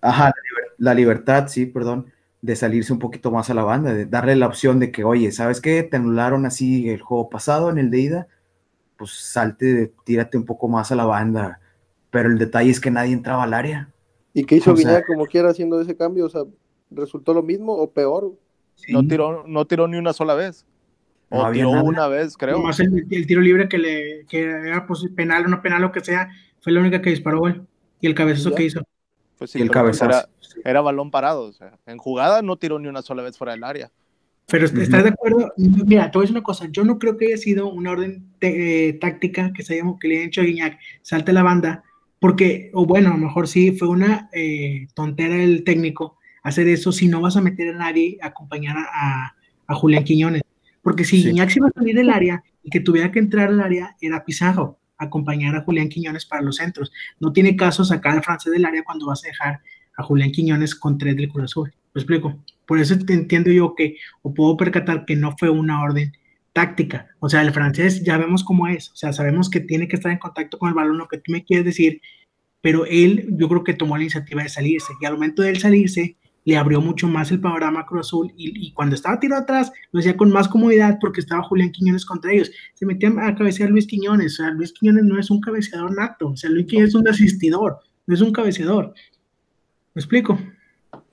[0.00, 2.06] Ajá, la, liber- la libertad, sí, perdón,
[2.42, 5.32] de salirse un poquito más a la banda, de darle la opción de que, oye,
[5.32, 5.82] ¿sabes qué?
[5.82, 8.28] Te anularon así el juego pasado en el de ida,
[8.96, 11.60] pues salte, tírate un poco más a la banda.
[12.10, 13.90] Pero el detalle es que nadie entraba al área.
[14.34, 16.26] ¿Y qué hizo O sea- Guiñac como quiera haciendo ese cambio?
[16.26, 16.42] O sea,
[16.90, 18.32] ¿resultó lo mismo o peor?
[18.76, 20.64] Sí, No tiró, no tiró ni una sola vez.
[21.30, 21.82] No O tiró nada.
[21.82, 22.56] una vez, creo.
[22.58, 25.92] Nomás el, el tiro libre que le que era pues, penal o no penal, lo
[25.92, 27.60] que sea, fue la única que disparó, güey.
[28.00, 28.56] Y el cabezazo Ya.
[28.56, 28.82] que hizo.
[29.36, 30.06] Pues sí, y el cabezazo.
[30.10, 30.28] Era,
[30.64, 31.42] era balón parado.
[31.44, 33.90] O sea, en jugada no tiró ni una sola vez fuera del área.
[34.50, 34.64] Pero.
[34.64, 35.52] ¿estás de acuerdo?
[35.58, 36.66] Mira, te voy a decir una cosa.
[36.70, 40.08] Yo no creo que haya sido una orden te- eh, táctica que, se haya, que
[40.08, 41.84] le hayan hecho a Guiñac, salte la banda,
[42.20, 46.90] porque, o bueno, a lo mejor sí, fue una eh, tontera del técnico hacer eso
[46.92, 49.36] si no vas a meter a nadie a acompañar a, a-
[49.66, 50.40] a Julián Quiñones.
[50.88, 51.24] Porque si Sí.
[51.24, 54.78] Se iba a salir del área, el que tuviera que entrar al área era Pizarro,
[54.96, 56.90] acompañar a Julián Quiñones para los centros.
[57.20, 59.60] No tiene caso sacar al francés del área cuando vas a dejar
[59.98, 61.74] a Julián Quiñones con tres del Cruz Azul.
[61.92, 62.42] ¿Me explico?
[62.66, 66.12] Por eso te entiendo yo que, o puedo percatar que no fue una orden
[66.54, 67.08] táctica.
[67.20, 68.90] O sea, el francés ya vemos cómo es.
[68.92, 71.32] O sea, sabemos que tiene que estar en contacto con el balón, lo que tú
[71.32, 72.00] me quieres decir,
[72.62, 74.94] pero él yo creo que tomó la iniciativa de salirse.
[75.02, 76.16] Y al momento de él salirse,
[76.48, 78.32] le abrió mucho más el panorama a Cruz Azul.
[78.36, 82.06] Y, y cuando estaba tirado atrás, lo hacía con más comodidad porque estaba Julián Quiñones
[82.06, 82.50] contra ellos.
[82.72, 84.32] Se metía a cabecear Luis Quiñones.
[84.32, 86.28] O sea, Luis Quiñones no es un cabeceador nato.
[86.28, 88.94] O sea, Luis Quiñones es un asistidor, no es un cabeceador.
[89.92, 90.38] ¿Me explico?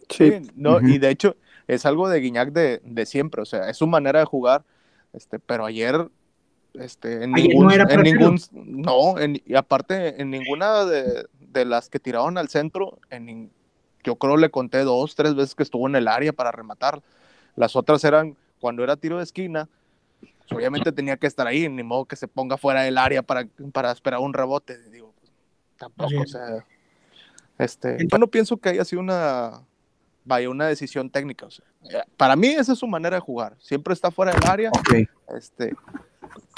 [0.10, 0.34] Sí.
[0.56, 1.36] No, y de hecho
[1.68, 4.64] es algo de Guiñac de, de siempre, o sea, es su manera de jugar,
[5.12, 6.08] este, pero ayer,
[6.76, 11.26] este, en Ayer ningún, no era en ningún, no, en- y aparte, en ninguna de,
[11.40, 13.26] de las que tiraron al centro, en
[14.06, 17.02] yo creo le conté dos, tres veces que estuvo en el área para rematar,
[17.56, 19.68] las otras eran cuando era tiro de esquina,
[20.20, 23.48] pues, obviamente tenía que estar ahí, ni modo que se ponga fuera del área para,
[23.74, 25.14] para esperar un rebote, digo,
[25.78, 26.66] tampoco, Así o sea,
[27.58, 29.62] este, yo no pienso que haya sido una,
[30.24, 33.56] vaya, una decisión técnica, o sea, eh, para mí esa es su manera de jugar,
[33.60, 35.10] siempre está fuera del área, Ok.
[35.36, 35.76] este,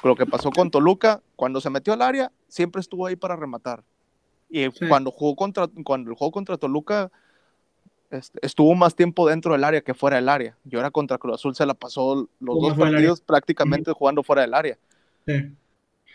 [0.03, 3.83] lo que pasó con Toluca, cuando se metió al área, siempre estuvo ahí para rematar.
[4.49, 4.87] Y Sí.
[4.87, 7.11] cuando jugó contra, cuando el juego contra Toluca,
[8.09, 10.57] este, estuvo más tiempo dentro del área que fuera del área.
[10.69, 14.53] Y ahora contra Cruz Azul se la pasó los dos partidos prácticamente jugando fuera del
[14.53, 14.77] área.
[15.25, 15.51] Sí.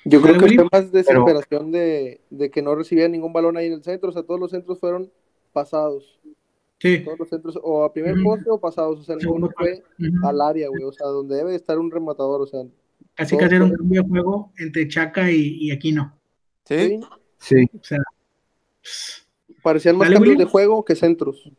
[0.05, 3.75] Yo creo que fue más desesperación de, de que no recibía ningún balón ahí en
[3.75, 4.11] el centro.
[4.11, 5.11] O sea, todos los centros fueron
[5.53, 6.19] pasados.
[6.81, 7.01] Sí.
[7.05, 9.01] Todos los centros, o a primer poste o pasados.
[9.01, 9.83] O sea, ninguno fue
[10.25, 10.83] al área, güey.
[10.83, 12.43] O sea, donde debe estar un rematador.
[12.43, 12.63] O sea,
[13.15, 16.17] Casi casi era un cambio de juego entre Chaca y, y Aquino.
[16.65, 16.99] ¿Sí?
[17.39, 17.71] sí, Sí.
[17.79, 17.99] O sea,
[19.63, 21.51] parecían más cambios de juego que centros.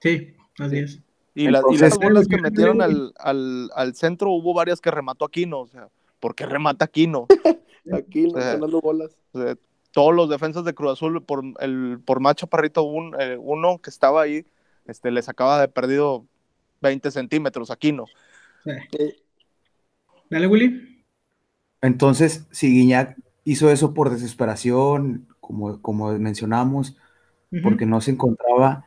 [0.00, 1.00] Sí, así es.
[1.34, 5.24] Y, la- y las bolas que metieron al, al, al centro, hubo varias que remató
[5.24, 5.60] Aquino.
[5.60, 7.26] O sea, ¿por qué remata Aquino?
[7.92, 8.38] Aquí no Sí.
[8.40, 9.16] están dando bolas.
[9.32, 9.56] O sea,
[9.92, 13.90] todos los defensas de Cruz Azul, por, el, por más chaparrito un, eh, uno que
[13.90, 14.44] estaba ahí,
[14.86, 16.26] este, le sacaba de perdido
[16.82, 18.06] 20 centímetros Aquino.
[18.64, 18.70] Sí.
[18.98, 19.16] Eh,
[20.30, 21.04] Dale, Willy.
[21.80, 26.96] Entonces, si Guiñac hizo eso por desesperación, como, como mencionamos,
[27.62, 28.86] porque no se encontraba,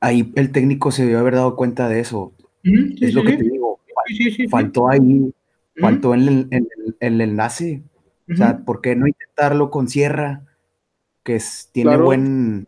[0.00, 2.32] ahí el técnico se debió haber dado cuenta de eso.
[2.62, 3.38] Sí, es lo sí, que sí.
[3.38, 3.80] te digo.
[4.06, 4.48] Sí, sí, sí, sí.
[4.48, 5.32] Faltó ahí,
[5.80, 7.82] faltó en el, en el- en el enlace.
[8.32, 10.42] O sea, ¿por qué no intentarlo con Sierra?
[11.22, 12.04] Que es- tiene Claro.
[12.06, 12.66] buen.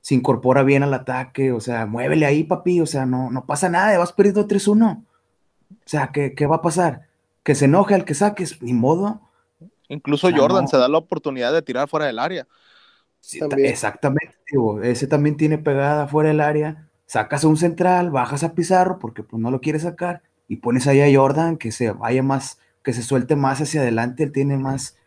[0.00, 1.52] Se incorpora bien al ataque.
[1.52, 2.80] O sea, muévele ahí, papi.
[2.80, 3.96] O sea, no, no pasa nada.
[3.98, 5.04] Vas perdiendo 3-1.
[5.70, 7.06] O sea, ¿qué, qué va a pasar?
[7.42, 8.60] Que se enoje al que saques.
[8.62, 9.20] Ni modo.
[9.88, 10.68] Incluso O sea, Jordan no.
[10.68, 12.46] se da la oportunidad de tirar fuera del área.
[13.22, 13.70] Sí, ta- También.
[13.70, 16.88] exactamente, digo, ese también tiene pegada fuera del área.
[17.06, 20.86] Sacas a un central, bajas a Pizarro porque pues no lo quieres sacar y pones
[20.86, 24.24] ahí a Jordan que se vaya más, que se suelte más hacia adelante.
[24.24, 24.98] Él tiene más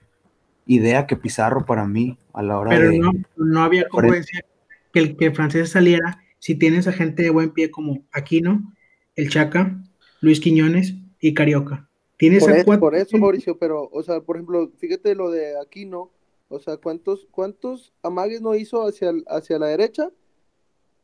[0.65, 2.99] idea que Pizarro para mí a la hora Pero de.
[2.99, 4.45] no, no había congruencia
[4.93, 8.73] que el que el francés saliera si tienes a gente de buen pie como Aquino,
[9.15, 9.84] el Chaca,
[10.21, 11.89] Luis Quiñones y Carioca.
[12.17, 12.80] Tienes Por a eso, cuatro.
[12.82, 16.12] por eso, Mauricio, pero, o sea, por ejemplo, fíjate lo de Aquino,
[16.49, 20.12] o sea, ¿cuántos, cuántos amagues no hizo hacia, hacia la derecha?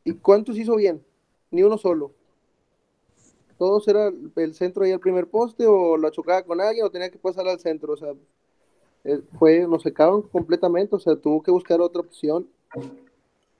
[0.04, 1.04] ¿Y cuántos hizo bien?
[1.50, 2.12] Ni uno solo.
[3.58, 7.10] Todos era el centro ahí al primer poste, o la chocaba con alguien, o tenía
[7.10, 8.12] que pasar al centro, o sea,
[9.04, 12.48] eh, fue, nos secaron completamente, o sea, tuvo que buscar otra opción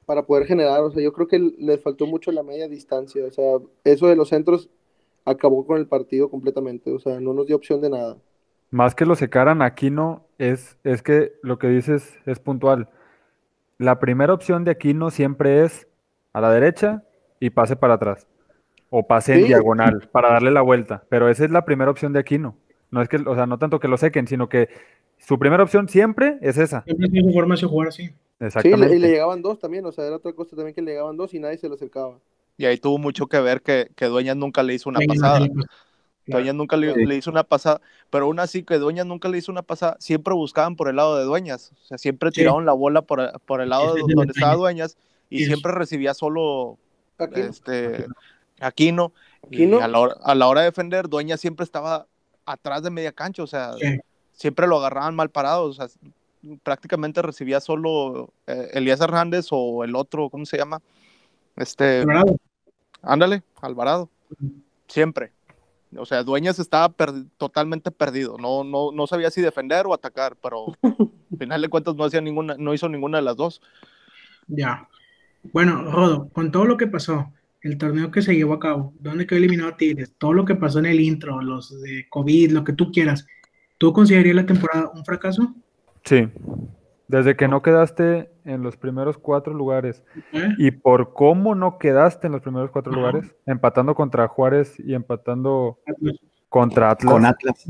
[0.06, 3.30] para poder generar, o sea, yo creo que les faltó mucho la media distancia, o
[3.30, 4.68] sea, eso de los centros
[5.24, 8.18] acabó con el partido completamente, o sea, no nos dio opción de nada.
[8.72, 12.88] Más que lo secaran, Aquino es, es que lo que dices es puntual.
[13.76, 15.86] La primera opción de Aquino siempre es
[16.32, 17.02] a la derecha
[17.38, 18.26] y pase para atrás.
[18.88, 21.04] O pase en diagonal para darle la vuelta.
[21.10, 22.56] Pero esa es la primera opción de Aquino.
[22.90, 24.70] No es que, o sea, no tanto que lo sequen, sino que
[25.18, 26.82] su primera opción siempre es esa.
[26.84, 28.06] Siempre tiene su forma de jugar así.
[28.06, 28.96] Sí, y le, Exactamente.
[28.96, 31.34] y le llegaban dos también, o sea, era otra cosa también que le llegaban dos
[31.34, 32.18] y nadie se le acercaba.
[32.56, 35.46] Y ahí tuvo mucho que ver que, que Dueñas nunca le hizo una pasada.
[36.24, 36.34] Pues.
[36.36, 37.04] Dueñas nunca le, Sí.
[37.06, 37.80] le hizo una pasada,
[38.10, 41.16] pero aún así que Dueñas nunca le hizo una pasada, siempre buscaban por el lado
[41.16, 42.40] de Dueñas, o sea, siempre Sí.
[42.40, 44.54] tiraban la bola por, por el lado de donde estaba.
[44.54, 44.96] Dueñas
[45.30, 45.46] y Sí.
[45.46, 46.78] siempre recibía solo
[47.18, 48.06] Aquí, este
[48.60, 49.12] Aquino,
[49.46, 49.78] Aquino.
[49.78, 52.06] y a la, hora, a la hora de defender Dueñas siempre estaba
[52.46, 53.72] atrás de media cancha, o sea,
[54.32, 55.86] siempre lo agarraban mal parado, o sea,
[56.64, 60.80] prácticamente recibía solo eh, Elías Hernández o el otro, ¿cómo se llama?
[61.56, 62.36] Este, Alvarado.
[63.02, 64.08] ándale, Alvarado,
[64.88, 65.32] siempre.
[65.96, 66.94] O sea, Dueñas estaba
[67.36, 71.94] totalmente perdido, no, no, no sabía si defender o atacar, pero al final de cuentas
[71.94, 73.60] no, hacía ninguna, no hizo ninguna de las dos.
[74.46, 74.88] Ya.
[75.52, 79.26] Bueno, Rodo, con todo lo que pasó, el torneo que se llevó a cabo, donde
[79.26, 82.72] quedó eliminado Tigres, todo lo que pasó en el intro, los de COVID, lo que
[82.72, 83.26] tú quieras,
[83.78, 85.54] ¿tú considerarías la temporada un fracaso?
[86.04, 86.28] Sí.
[87.12, 90.48] Desde que no quedaste en los primeros cuatro lugares ¿Eh?
[90.56, 95.78] y por cómo no quedaste en los primeros cuatro lugares, empatando contra Juárez y empatando
[96.48, 97.12] contra Atlas.
[97.12, 97.66] Con Atlas.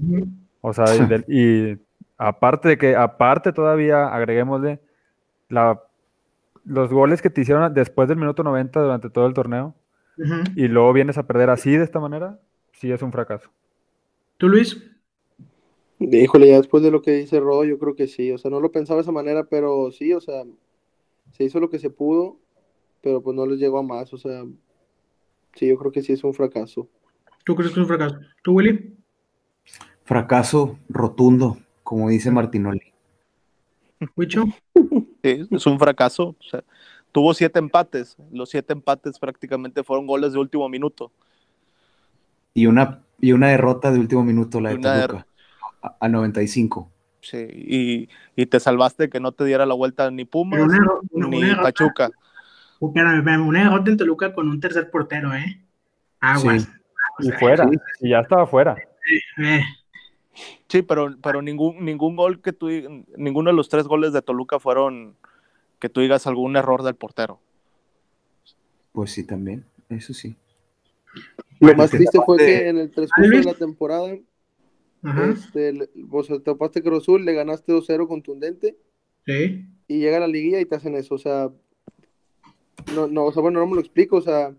[0.61, 0.85] O sea,
[1.27, 1.77] y,
[2.17, 4.81] aparte de que, aparte todavía agreguémosle
[5.49, 5.83] la,
[6.65, 9.75] los goles que te hicieron después del minuto 90 durante todo el torneo
[10.55, 12.39] y luego vienes a perder así de esta manera,
[12.75, 13.51] sí es un fracaso.
[14.37, 14.89] ¿Tú, Luis?
[16.11, 18.61] Híjole, ya después de lo que dice Rodo, yo creo que sí, o sea, no
[18.61, 20.43] lo pensaba de esa manera, pero sí, o sea,
[21.33, 22.39] se hizo lo que se pudo,
[23.01, 24.45] pero pues no les llegó a más, o sea,
[25.55, 26.89] sí, yo creo que sí es un fracaso.
[27.45, 28.19] ¿Tú crees que es un fracaso?
[28.43, 28.97] ¿Tú, Willy?
[30.05, 32.93] Fracaso rotundo, como dice Martinoli.
[34.17, 34.45] ¿Wicho?
[35.23, 36.35] Sí, es un fracaso.
[36.39, 36.65] o sea,
[37.13, 41.13] tuvo siete empates, los siete empates prácticamente fueron goles de último minuto.
[42.55, 45.27] Y una, y una derrota de último minuto, la de Toluca,
[45.83, 46.91] a, a 95.
[47.21, 50.61] Sí, y, y te salvaste que no te diera la vuelta ni Pumas
[51.13, 52.11] ni Pachuca.
[52.81, 55.61] espérame, espérame, una derrota en Toluca con un tercer portero, ¿eh?
[56.21, 56.65] Aguas.
[57.19, 57.29] Sí.
[57.29, 57.77] Y fuera, sí.
[58.01, 58.77] y ya estaba fuera.
[59.39, 59.61] Eh,
[60.69, 62.69] Sí, pero, pero ningún, ningún gol que tú,
[63.17, 65.15] ninguno de los tres goles de Toluca fueron
[65.79, 67.41] que tú digas algún error del portero.
[68.93, 70.35] Pues sí, también, eso sí.
[71.61, 74.17] Lo más triste fue que en el transcurso de la temporada,
[75.03, 75.31] ajá.
[75.31, 78.77] este, le- vos te topaste Cruz Azul, le ganaste 2-0 contundente,
[79.27, 79.67] Sí.
[79.89, 81.51] y llega la liguilla y te hacen eso, o sea,
[82.95, 84.55] no, no, o sea, bueno, no me lo explico, o sea,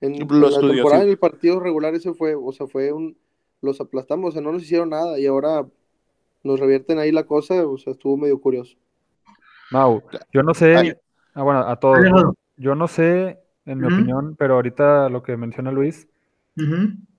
[0.00, 1.06] en, Lo la estudió, temporada sí.
[1.06, 3.16] en el partido regular ese fue, o sea, fue un,
[3.60, 5.66] los aplastamos, o sea, no nos hicieron nada, y ahora
[6.42, 8.76] nos revierten ahí la cosa, o sea, estuvo medio curioso.
[9.70, 10.02] Mau,
[10.32, 10.92] yo no sé, Ay.
[11.34, 11.98] ah, bueno, a todos,
[12.56, 16.08] yo no sé, en mi opinión, pero ahorita lo que menciona Luis,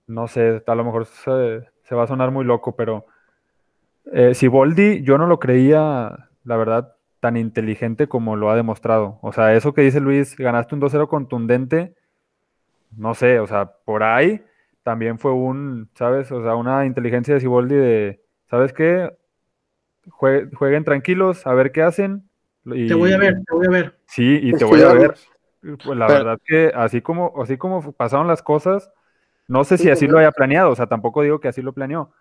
[0.07, 3.05] no sé, a lo mejor se, se va a sonar muy loco, pero
[4.11, 9.19] eh, Siboldi yo no lo creía, la verdad, tan inteligente como lo ha demostrado.
[9.21, 11.93] O sea, eso que dice Luis, ganaste un 2-0 contundente,
[12.97, 14.41] no sé, o sea, por ahí
[14.81, 16.31] también fue un, ¿sabes?
[16.31, 19.11] O sea, una inteligencia de Siboldi de, ¿sabes qué?
[20.07, 22.27] Jue- jueguen tranquilos, a ver qué hacen.
[22.65, 23.99] y- Te voy a ver, te voy a ver.
[24.07, 25.13] Sí, y te voy a ver.
[25.83, 28.91] Pues la verdad que así como, así como pasaron las cosas,
[29.47, 30.19] no sé Sí, si así lo correcto.
[30.19, 32.11] haya planeado, o sea, tampoco digo que así lo planeó,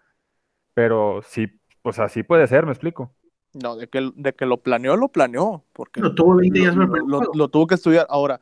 [0.75, 1.49] pero sí
[1.83, 3.13] pues así puede ser, me explico.
[3.55, 5.65] No, de que, de que lo planeó, lo planeó.
[5.73, 8.07] Porque Lo tuvo 20 días lo, lo- lo tuvo que estudiar.
[8.09, 8.41] Ahora,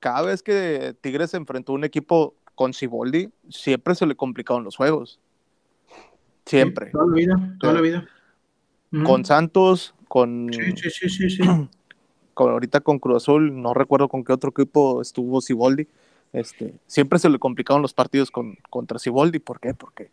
[0.00, 4.64] cada vez que Tigres se enfrentó a un equipo con Ciboldi, siempre se le complicaron
[4.64, 5.18] los juegos.
[6.46, 6.86] Siempre.
[6.86, 8.08] Sí, toda la vida, toda la vida.
[9.04, 11.42] Con Santos, con, Sí, sí, sí, sí, sí.
[12.34, 15.88] con- ahorita con Cruz Azul, no recuerdo con qué otro equipo estuvo Ciboldi.
[16.32, 19.38] Este, siempre se le complicaron los partidos con, contra Ciboldi.
[19.38, 19.74] ¿Por qué?
[19.74, 20.10] Porque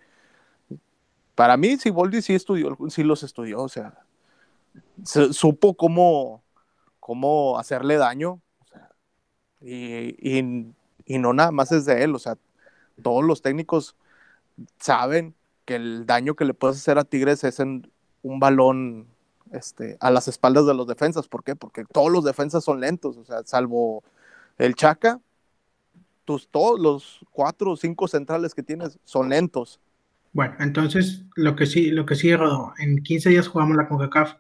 [1.36, 3.99] para mí Ciboldi sí estudió, sí los estudió, o sea,
[5.04, 6.43] se- supo cómo,
[6.99, 8.41] cómo hacerle daño.
[8.62, 8.89] o sea,
[9.62, 10.39] y,
[11.06, 12.38] y- no nada más es de él, o sea,
[13.04, 13.95] todos los técnicos
[14.80, 19.08] saben que el daño que le puedes hacer a Tigres es un balón
[19.51, 21.28] este, a las espaldas de los defensas.
[21.28, 21.56] ¿Por qué?
[21.56, 24.04] Porque todos los defensas son lentos, o sea, salvo
[24.58, 25.19] el Chaca,
[26.25, 29.79] tus, todos los cuatro o cinco centrales que tienes son lentos.
[30.33, 34.33] Bueno, entonces lo que sí, lo que sí, Rodo, en 15 días jugamos la CONCACAF.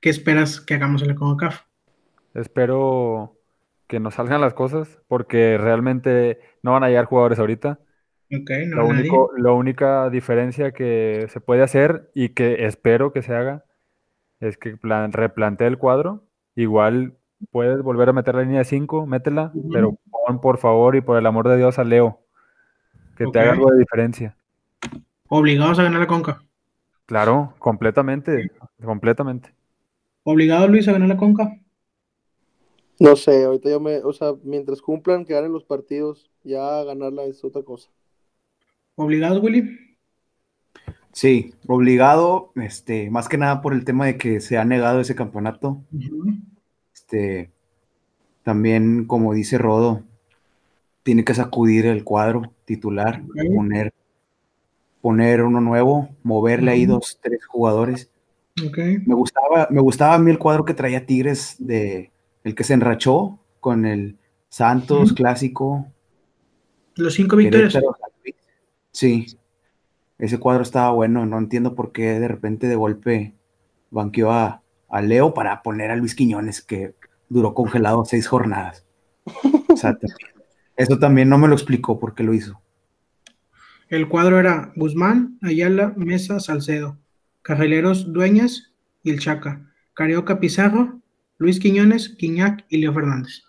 [0.00, 1.62] ¿Qué esperas que hagamos en la CONCACAF?
[2.34, 3.36] Espero
[3.86, 7.78] que nos salgan las cosas, porque realmente no van a llegar jugadores ahorita.
[8.32, 13.22] Ok, no Lo único, la única diferencia que se puede hacer y que espero que
[13.22, 13.64] se haga
[14.40, 16.24] es que plan, replantee el cuadro.
[16.54, 17.19] Igual
[17.50, 21.18] puedes volver a meter la línea de 5, métela, pero pon por favor y por
[21.18, 22.20] el amor de Dios a Leo,
[23.16, 24.36] que te haga algo de diferencia.
[25.28, 26.42] Obligados a ganar la CONCA.
[27.06, 28.50] Claro, completamente,
[28.84, 29.54] completamente.
[30.24, 31.56] ¿Obligado Luis a ganar la CONCA?
[32.98, 37.24] No sé, ahorita yo me, o sea, mientras cumplan, que ganen los partidos, ya ganarla
[37.24, 37.88] es otra cosa.
[38.94, 39.96] ¿Obligados, Willy?
[41.12, 45.14] Sí, obligado, este, más que nada por el tema de que se ha negado ese
[45.14, 45.82] campeonato.
[45.92, 46.34] Ujú.
[47.10, 47.50] Este,
[48.44, 50.04] también, como dice Rodo,
[51.02, 53.22] tiene que sacudir el cuadro titular,
[53.56, 53.92] poner,
[55.00, 58.10] poner uno nuevo, moverle ahí dos, tres jugadores.
[58.64, 58.78] Ok.
[59.06, 62.12] Me gustaba, me gustaba a mí el cuadro que traía Tigres de
[62.44, 64.16] el que se enrachó con el
[64.48, 65.86] Santos clásico,
[66.94, 67.76] Los cinco victorias.
[68.92, 69.26] Sí,
[70.18, 71.26] ese cuadro estaba bueno.
[71.26, 73.34] No entiendo por qué de repente de golpe
[73.90, 76.94] banqueó a, a Leo para poner a Luis Quiñones, que
[77.30, 78.84] duró congelado seis jornadas.
[79.68, 80.28] O sea, también-
[80.76, 82.60] eso también no me lo explicó por qué lo hizo.
[83.88, 86.98] El cuadro era Guzmán, Ayala, Mesa, Salcedo,
[87.42, 91.00] Carrileros, Dueñas y el Chaca, Carioca, Pizarro,
[91.38, 93.42] Luis Quiñones, Quiñac y Leo Fernández.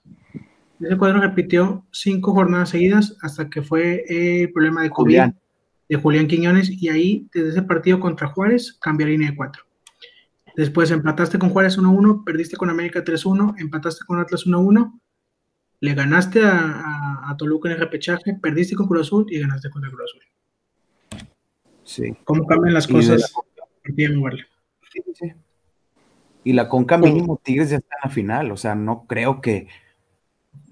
[0.79, 5.39] Ese cuadro repitió cinco jornadas seguidas hasta que fue eh, el problema de COVID Julián.
[5.89, 9.63] de Julián Quiñones y ahí desde ese partido contra Juárez cambió línea de cuatro.
[10.55, 14.99] Después empataste con Juárez 1-1, perdiste con América 3-1, empataste con Atlas 1-1,
[15.79, 19.69] le ganaste a, a- a Toluca en el repechaje, perdiste con Cruz Azul y ganaste
[19.69, 20.21] con el Cruz Azul.
[21.83, 22.13] Sí.
[22.23, 23.33] ¿Cómo cambian las Y cosas?
[23.85, 24.07] De
[24.91, 25.33] sí, sí.
[26.43, 29.67] Y la Conca mínimo Tigres ya está en la final, o sea, no creo que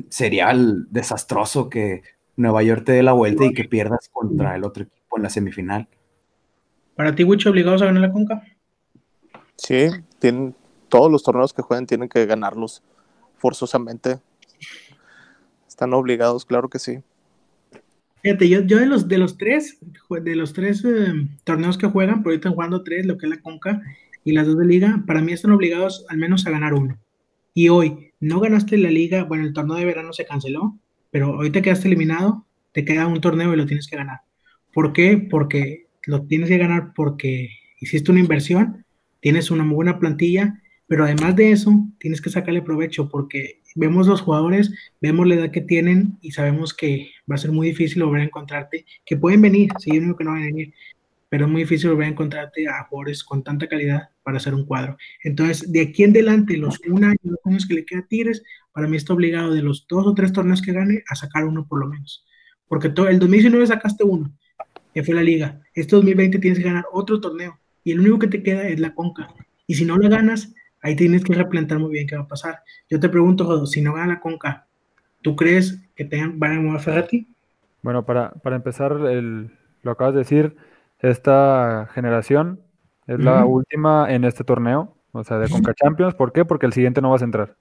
[0.10, 2.02] sería el desastroso que
[2.38, 5.30] Nueva York te dé la vuelta y que pierdas contra el otro equipo en la
[5.30, 5.88] semifinal.
[6.96, 8.44] Para ti, Wicho, obligados a ganar la Conca.
[9.60, 10.56] Sí, tienen,
[10.88, 12.82] todos los torneos que jueguen tienen que ganarlos
[13.38, 14.20] forzosamente.
[15.68, 17.00] Están obligados, claro que sí.
[18.22, 19.78] Fíjate, yo, yo de los de los tres,
[20.10, 23.30] de los tres eh, torneos que juegan, por ahorita están jugando tres, lo que es
[23.30, 23.82] la Conca
[24.26, 26.98] y las dos de Liga, para mí están obligados al menos a ganar uno.
[27.54, 30.78] Y hoy no ganaste la Liga, bueno, el torneo de verano se canceló,
[31.12, 34.22] pero hoy te quedaste eliminado, te queda un torneo y lo tienes que ganar.
[34.74, 35.18] ¿Por qué?
[35.18, 38.86] Porque lo tienes que ganar porque hiciste una inversión,
[39.20, 44.08] tienes una muy buena plantilla, pero además de eso, tienes que sacarle provecho porque vemos
[44.08, 48.04] los jugadores, vemos la edad que tienen y sabemos que va a ser muy difícil
[48.04, 50.74] volver a encontrarte, que pueden venir, sí, yo no digo que no van a venir,
[51.30, 54.66] pero es muy difícil volver a encontrarte a jugadores con tanta calidad para hacer un
[54.66, 54.98] cuadro.
[55.24, 58.42] Entonces, de aquí en adelante, los un año, dos años que le queda a Tigres,
[58.72, 61.68] para mí está obligado de los dos o tres torneos que gane a sacar uno
[61.68, 62.26] por lo menos.
[62.68, 64.34] Porque todo, el 2019 sacaste uno,
[64.92, 65.62] que fue la liga.
[65.76, 68.94] Este 2020 tienes que ganar otro torneo y el único que te queda es la
[68.94, 69.30] Conca.
[69.68, 72.60] Y si no la ganas, ahí tienes que replantar muy bien qué va a pasar.
[72.90, 74.66] Yo te pregunto, Jodo, si no gana la Conca,
[75.22, 77.28] ¿tú crees que tengan, van a mover a Ferretti?
[77.82, 79.52] Bueno, para, para empezar, el,
[79.84, 80.56] lo acabas de decir,
[81.00, 82.60] esta generación
[83.08, 86.14] es la última en este torneo, o sea, de Conca Champions.
[86.14, 86.46] ¿Por qué?
[86.46, 87.56] Porque el siguiente no vas a entrar.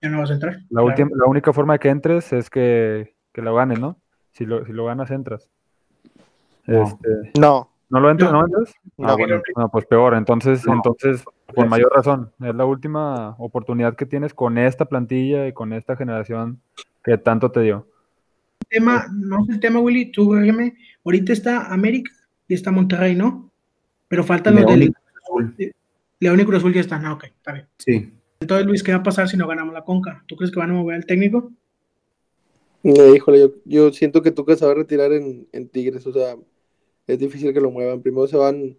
[0.00, 0.54] Ya no vas a entrar.
[0.54, 0.86] La, Claro.
[0.86, 3.98] última, la única forma de que entres es que, que lo ganes, ¿no?
[4.32, 5.48] Si lo, si lo ganas, entras.
[6.66, 6.82] No.
[6.82, 8.32] Este, No, ¿No lo entras?
[8.32, 8.40] No.
[8.40, 8.74] ¿No, entras?
[8.96, 9.08] no.
[9.08, 10.14] Ah, bueno, no, pues peor.
[10.14, 10.74] Entonces, No.
[10.74, 11.24] entonces,
[11.54, 11.70] con Sí.
[11.70, 16.60] mayor razón, es la última oportunidad que tienes con esta plantilla y con esta generación
[17.04, 17.86] que tanto te dio.
[18.70, 20.74] tema, no sé el tema, Willy, tú dígame,
[21.04, 22.10] ahorita está América
[22.48, 23.50] y está Monterrey, ¿no?
[24.08, 24.94] Pero faltan los de León.
[26.18, 27.04] León y Cruz Azul ya están.
[27.06, 27.66] Ah, ok, está bien.
[27.78, 28.12] Sí.
[28.40, 30.24] Entonces, Luis, ¿qué va a pasar si no ganamos la Conca?
[30.26, 31.52] ¿Tú crees que van a mover al técnico?
[32.82, 36.12] Eh, híjole, yo, yo siento que Tuca se va a retirar en, en Tigres, o
[36.12, 36.34] sea,
[37.06, 38.02] es difícil que lo muevan.
[38.02, 38.76] Primero se van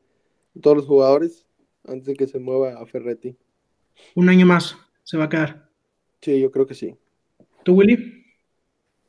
[0.61, 1.45] todos los jugadores
[1.87, 3.37] antes de que se mueva a Ferretti.
[4.15, 5.69] Un año más se va a quedar.
[6.21, 6.95] Sí, yo creo que sí.
[7.63, 8.23] ¿Tú, Willy?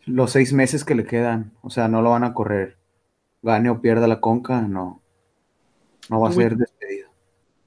[0.05, 2.77] Los seis meses que le quedan, o sea, no lo van a correr.
[3.43, 5.03] Gane o pierda la conca, no.
[6.09, 7.09] No va a ser despedido.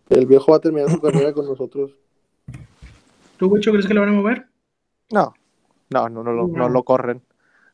[0.10, 1.91] El viejo va a terminar su carrera con nosotros.
[3.38, 4.47] ¿Tú, Wicho, crees que lo van a mover?
[5.12, 5.34] No,
[5.89, 6.70] no, no, no No.
[6.70, 7.22] lo corren.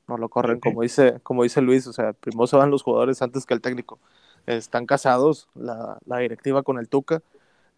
[0.08, 3.22] No lo corren, como dice, como dice Luis, o sea, primero se van los jugadores
[3.22, 4.00] antes que el técnico.
[4.46, 7.24] Están casados la, la directiva con el Tuca.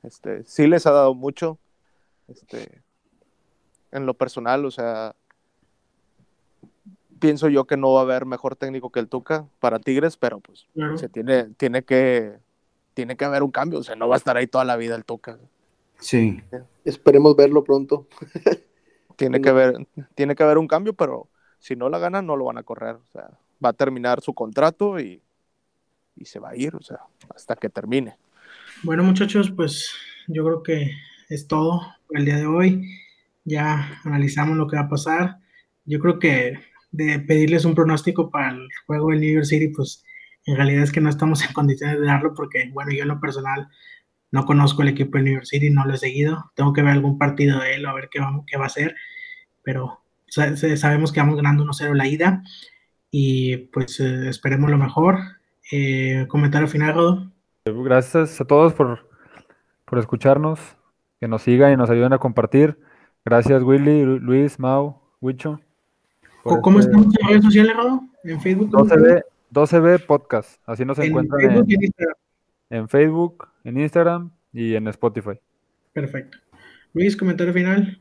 [0.04, 1.58] Este, sí les ha dado mucho.
[2.28, 2.82] Este,
[3.92, 5.16] en lo personal, o sea,
[7.20, 10.40] pienso yo que no va a haber mejor técnico que el Tuca para Tigres, pero
[10.40, 10.98] pues Claro.
[10.98, 12.38] se tiene, tiene que
[12.94, 14.96] tiene que haber un cambio, o sea, no va a estar ahí toda la vida
[14.96, 15.38] el Tuca.
[16.00, 16.42] Sí.
[16.84, 18.08] Esperemos verlo pronto.
[19.16, 21.28] Tiene que haber, tiene que haber un cambio, pero
[21.60, 22.98] si no la ganan, no lo van a correr.
[23.64, 25.22] Va a terminar su contrato y,
[26.16, 26.74] y se va a ir,
[27.34, 28.18] hasta que termine.
[28.84, 29.92] Bueno, muchachos, pues
[30.28, 30.92] yo creo que
[31.30, 31.82] es todo
[32.12, 32.90] el día de hoy.
[33.44, 35.38] Ya analizamos lo que va a pasar.
[35.86, 36.60] Yo creo que
[36.92, 40.04] de pedirles un pronóstico para el juego del New York City, pues
[40.46, 43.20] en realidad es que no estamos en condiciones de darlo porque, bueno, yo en lo
[43.20, 43.68] personal
[44.32, 46.52] no conozco el equipo de New York City, no lo he seguido.
[46.56, 48.96] Tengo que ver algún partido de él a ver qué va, qué va a hacer,
[49.64, 52.44] pero sabemos que vamos ganando 1-0 la ida
[53.12, 55.20] y pues eh, esperemos lo mejor.
[55.72, 57.32] Eh, comentario final, Rodo.
[57.66, 59.10] Gracias a todos por,
[59.86, 60.60] por escucharnos,
[61.20, 62.78] que nos sigan y nos ayuden a compartir.
[63.26, 65.60] Gracias Willy, Lu- Luis, Mau, Wicho.
[66.44, 68.04] ¿Cómo este estamos en redes sociales, Rodo?
[68.24, 68.72] ¿En Facebook?
[68.72, 71.92] ¿cómo 12B, 12B Podcast, así nos En encuentran Facebook en, y en
[72.70, 75.40] en Facebook, en Instagram y en Spotify.
[75.92, 76.38] Perfecto.
[76.94, 78.00] Luis, comentario final.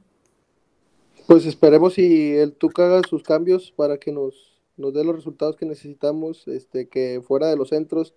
[1.26, 5.56] Pues esperemos si el Tuca haga sus cambios para que nos, nos dé los resultados
[5.56, 8.14] que necesitamos, este, que fuera de los centros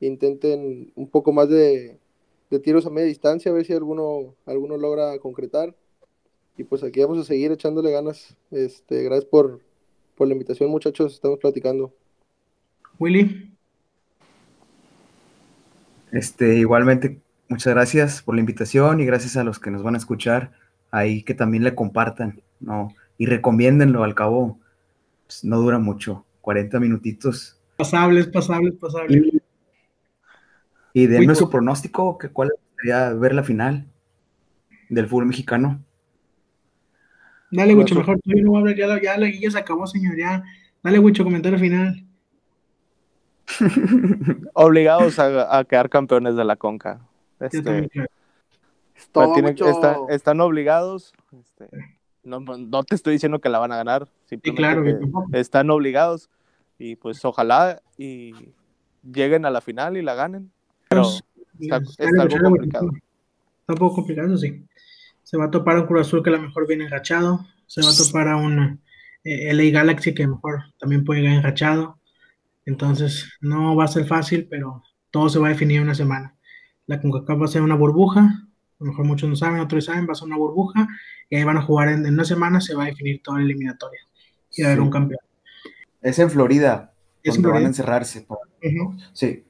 [0.00, 1.98] intenten un poco más de,
[2.50, 5.74] de tiros a media distancia, a ver si alguno, alguno logra concretar.
[6.58, 8.36] Y pues aquí vamos a seguir echándole ganas.
[8.50, 9.60] Este, gracias por,
[10.16, 11.92] por la invitación, muchachos, estamos platicando.
[12.98, 13.52] Willy,
[16.12, 19.98] Este, igualmente, muchas gracias por la invitación y gracias a los que nos van a
[19.98, 20.52] escuchar
[20.92, 22.94] ahí que también le compartan, ¿no?
[23.18, 24.60] Y recomiéndenlo, al cabo,
[25.26, 27.60] pues, no dura mucho, 40 minutitos.
[27.76, 29.24] pasables, pasables, pasables.
[30.94, 33.86] Y, y denme su pronóstico, que cuál sería ver la final
[34.90, 35.82] del fútbol mexicano.
[37.50, 38.00] Dale, Wicho, Eso.
[38.00, 40.16] mejor tú yo no voy a hablar, ya la, ya la guía se acabó, señor,
[40.18, 40.42] ya.
[40.82, 42.06] Dale, Wicho, comentario final.
[44.54, 47.00] Obligados a, a quedar campeones de la Conca.
[47.50, 47.90] Yo Este.
[49.12, 49.66] Pero Todo tienen- mucho.
[49.68, 51.12] está- están obligados.
[51.38, 51.68] este,
[52.24, 54.96] no, no te estoy diciendo que la van a ganar, Sí, claro, que
[55.38, 56.30] están obligados
[56.78, 58.32] y pues ojalá y
[59.02, 60.50] lleguen a la final y la ganen.
[60.88, 61.22] Pero Pues,
[61.60, 62.90] está, dale, está Wicho, algo complicado.
[63.60, 64.64] Está un poco complicado, sí.
[65.22, 67.44] Se va a topar a un Cruz Azul que a lo mejor viene enrachado.
[67.66, 68.80] Se va a topar a un
[69.24, 71.98] eh, LA Galaxy que a lo mejor también puede ir enrachado.
[72.66, 76.34] Entonces, no va a ser fácil, pero todo se va a definir en una semana.
[76.86, 78.46] La CONCACAF va a ser una burbuja.
[78.82, 80.88] A lo mejor muchos no saben, otros saben, va a ser una burbuja.
[81.30, 83.44] Y ahí van a jugar en, en una semana, se va a definir toda la
[83.44, 84.00] eliminatoria.
[84.56, 84.84] Y va a haber Sí.
[84.84, 85.20] un campeón.
[86.02, 87.68] Es en Florida, Es en donde van a Florida.
[87.68, 88.22] encerrarse.
[88.22, 88.96] para- Ujú.
[89.12, 89.44] Sí,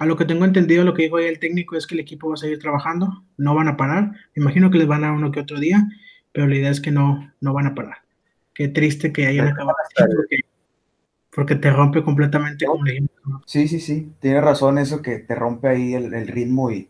[0.00, 2.28] A lo que tengo entendido, lo que dijo ahí el técnico es que el equipo
[2.28, 4.12] va a seguir trabajando, no van a parar.
[4.36, 5.88] Me imagino que les van a uno que otro día,
[6.32, 7.96] pero la idea es que no, no van a parar.
[8.54, 10.36] Qué triste que hayan acabado así, porque,
[11.34, 12.84] porque te rompe completamente como.
[13.26, 13.42] ¿no?
[13.44, 14.12] sí, sí, sí.
[14.20, 16.88] Tiene razón eso que te rompe ahí el, el ritmo y,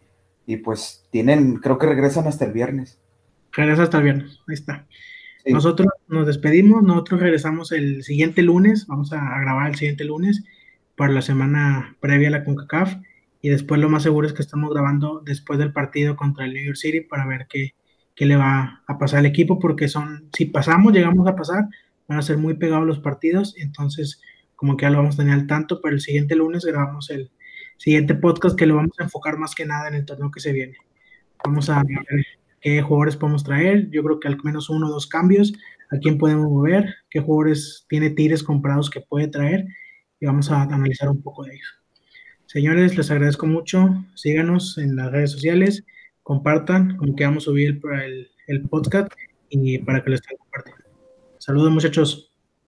[0.49, 2.99] y pues tienen, creo que regresan hasta el viernes.
[3.53, 4.87] Regresa hasta el viernes, ahí está.
[5.45, 5.53] Sí.
[5.53, 10.43] Nosotros nos despedimos, nosotros regresamos el siguiente lunes, vamos a, a grabar el siguiente lunes
[10.97, 12.97] para la semana previa a la CONCACAF
[13.43, 16.65] y después lo más seguro es que estamos grabando después del partido contra el New
[16.65, 17.75] York City para ver qué,
[18.17, 21.67] qué le va a pasar al equipo porque son, si pasamos, llegamos a pasar,
[22.09, 24.23] van a ser muy pegados los partidos, entonces
[24.57, 27.31] como que ya lo vamos a tener al tanto, pero el siguiente lunes grabamos el
[27.79, 30.53] siguiente podcast que lo vamos a enfocar más que nada en el torneo que se
[30.53, 30.77] viene.
[31.43, 32.27] Vamos a ver
[32.61, 33.89] qué jugadores podemos traer.
[33.91, 35.55] Yo creo que al menos uno o dos cambios.
[35.91, 39.65] A quién podemos mover, qué jugadores tiene Tigres comprados que puede traer.
[40.21, 41.79] Y vamos a analizar un poco de ellos.
[42.47, 44.05] Señores, les agradezco mucho.
[44.15, 45.85] Síganos en las redes sociales.
[46.23, 49.11] Compartan, como que vamos a subir el, el, el podcast
[49.49, 50.85] y para que lo estén compartiendo.
[51.39, 52.28] Saludos, muchachos.